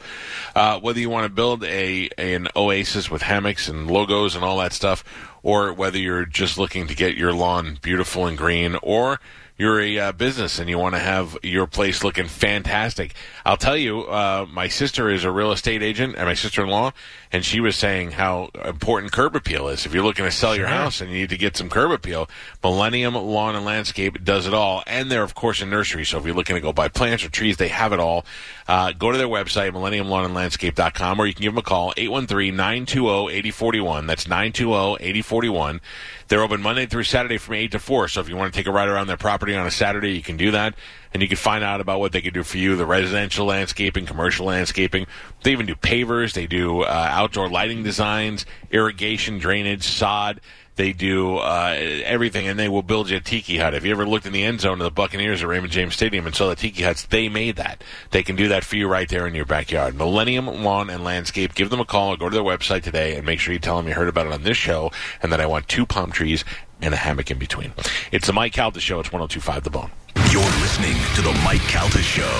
Uh, 0.55 0.79
whether 0.81 1.00
you 1.00 1.11
want 1.11 1.24
to 1.24 1.31
build 1.31 1.64
a 1.64 2.09
an 2.18 2.48
oasis 2.55 3.11
with 3.11 3.22
hammocks 3.22 3.68
and 3.68 3.90
logos 3.90 4.35
and 4.35 4.44
all 4.44 4.59
that 4.59 4.72
stuff, 4.72 5.05
or 5.42 5.72
whether 5.72 5.98
you're 5.98 6.26
just 6.26 6.59
looking 6.59 6.87
to 6.87 6.94
get 6.94 7.16
your 7.16 7.33
lawn 7.33 7.79
beautiful 7.81 8.26
and 8.26 8.37
green, 8.37 8.76
or 8.83 9.18
you're 9.59 9.81
a 9.81 9.98
uh, 9.98 10.12
business 10.12 10.59
and 10.59 10.68
you 10.68 10.79
want 10.79 10.94
to 10.94 11.00
have 11.00 11.37
your 11.42 11.66
place 11.66 12.05
looking 12.05 12.26
fantastic. 12.26 13.14
I'll 13.44 13.57
tell 13.57 13.76
you, 13.76 14.02
uh, 14.02 14.46
my 14.50 14.68
sister 14.68 15.09
is 15.09 15.24
a 15.24 15.31
real 15.31 15.52
estate 15.52 15.83
agent 15.83 16.14
and 16.16 16.26
my 16.26 16.35
sister-in-law, 16.35 16.92
and 17.37 17.44
she 17.44 17.61
was 17.61 17.77
saying 17.77 18.12
how 18.12 18.49
important 18.64 19.12
curb 19.12 19.37
appeal 19.37 19.68
is. 19.68 19.85
If 19.85 19.92
you're 19.92 20.03
looking 20.03 20.25
to 20.25 20.31
sell 20.31 20.57
your 20.57 20.68
house 20.68 21.03
and 21.03 21.11
you 21.11 21.18
need 21.18 21.29
to 21.29 21.37
get 21.37 21.55
some 21.55 21.68
curb 21.68 21.90
appeal, 21.90 22.31
Millennium 22.64 23.14
Lawn 23.14 23.55
and 23.55 23.62
Landscape 23.62 24.25
does 24.25 24.46
it 24.46 24.55
all. 24.55 24.83
And 24.87 25.12
they're, 25.12 25.22
of 25.22 25.35
course, 25.35 25.61
a 25.61 25.66
nursery. 25.66 26.07
So 26.07 26.16
if 26.16 26.25
you're 26.25 26.35
looking 26.35 26.57
to 26.57 26.62
go 26.62 26.72
buy 26.72 26.88
plants 26.88 27.22
or 27.25 27.29
trees, 27.29 27.59
they 27.59 27.68
have 27.68 27.92
it 27.92 28.01
all. 28.01 28.25
Uh, 28.66 28.92
go 28.92 29.12
to 29.12 29.18
their 29.18 29.29
website, 29.29 29.72
millenniumlawnandlandscape.com, 29.72 31.20
or 31.20 31.27
you 31.27 31.35
can 31.35 31.42
give 31.42 31.53
them 31.53 31.59
a 31.59 31.62
call, 31.62 31.92
813-920-8041. 31.99 34.07
That's 34.07 34.25
920-8041. 34.25 35.81
They're 36.29 36.42
open 36.42 36.62
Monday 36.62 36.87
through 36.87 37.05
Saturday 37.05 37.37
from 37.37 37.57
8 37.57 37.72
to 37.72 37.79
4. 37.79 38.09
So 38.09 38.22
if 38.22 38.31
you 38.31 38.37
want 38.37 38.55
to 38.55 38.59
take 38.59 38.66
a 38.66 38.72
ride 38.72 38.88
around 38.88 39.09
their 39.09 39.18
property 39.18 39.55
on 39.55 39.66
a 39.66 39.70
Saturday, 39.70 40.12
you 40.12 40.22
can 40.22 40.38
do 40.38 40.53
that. 40.53 40.75
And 41.16 41.22
you 41.22 41.29
can 41.29 41.38
find 41.38 41.64
out 41.64 41.81
about 41.81 41.98
what 41.98 42.12
they 42.12 42.20
can 42.20 42.35
do 42.35 42.42
for 42.42 42.59
you, 42.59 42.76
the 42.76 42.85
residential 42.85 43.46
landscaping, 43.46 44.05
commercial 44.05 44.44
landscaping. 44.44 45.07
They 45.44 45.52
even 45.52 45.64
do 45.64 45.74
pavers. 45.74 46.35
They 46.35 46.46
do 46.46 46.83
uh, 46.83 47.09
outdoor 47.11 47.48
lighting 47.48 47.83
designs, 47.83 48.44
irrigation, 48.70 49.38
drainage, 49.38 49.83
sod. 49.83 50.42
They 50.74 50.92
do 50.92 51.38
uh, 51.38 51.74
everything, 52.05 52.46
and 52.48 52.59
they 52.59 52.68
will 52.68 52.83
build 52.83 53.09
you 53.09 53.16
a 53.16 53.20
tiki 53.20 53.57
hut. 53.57 53.72
If 53.72 53.83
you 53.83 53.92
ever 53.92 54.07
looked 54.07 54.26
in 54.26 54.35
the 54.35 54.44
end 54.44 54.61
zone 54.61 54.79
of 54.79 54.85
the 54.85 54.90
Buccaneers 54.90 55.42
at 55.42 55.48
Raymond 55.48 55.72
James 55.72 55.94
Stadium 55.94 56.26
and 56.26 56.35
saw 56.35 56.50
the 56.50 56.55
tiki 56.55 56.83
huts, 56.83 57.07
they 57.07 57.31
made 57.31 57.57
that. 57.57 57.83
They 58.11 58.22
can 58.22 58.37
do 58.37 58.48
that 58.48 58.62
for 58.62 58.76
you 58.76 58.87
right 58.87 59.09
there 59.09 59.26
in 59.26 59.35
your 59.35 59.46
backyard. 59.46 59.94
Millennium 59.94 60.48
Lawn 60.48 60.90
and 60.90 61.02
Landscape. 61.02 61.55
Give 61.55 61.70
them 61.70 61.81
a 61.81 61.87
call 61.87 62.11
or 62.11 62.18
go 62.18 62.29
to 62.29 62.35
their 62.35 62.44
website 62.44 62.83
today 62.83 63.16
and 63.16 63.24
make 63.24 63.40
sure 63.40 63.55
you 63.55 63.59
tell 63.59 63.79
them 63.79 63.88
you 63.88 63.94
heard 63.94 64.09
about 64.09 64.26
it 64.26 64.35
on 64.35 64.42
this 64.42 64.59
show 64.59 64.92
and 65.22 65.33
that 65.33 65.40
I 65.40 65.46
want 65.46 65.66
two 65.66 65.87
palm 65.87 66.12
trees 66.12 66.44
and 66.83 66.92
a 66.92 66.98
hammock 66.98 67.31
in 67.31 67.38
between. 67.38 67.72
It's 68.12 68.26
the 68.26 68.35
Mike 68.35 68.52
Calta 68.52 68.81
Show. 68.81 69.00
It's 69.00 69.11
1025 69.11 69.64
The 69.64 69.70
Bone. 69.70 69.90
You're 70.33 70.43
listening 70.61 70.97
to 71.15 71.23
the 71.23 71.33
Mike 71.45 71.62
Calta 71.62 72.03
Show. 72.03 72.33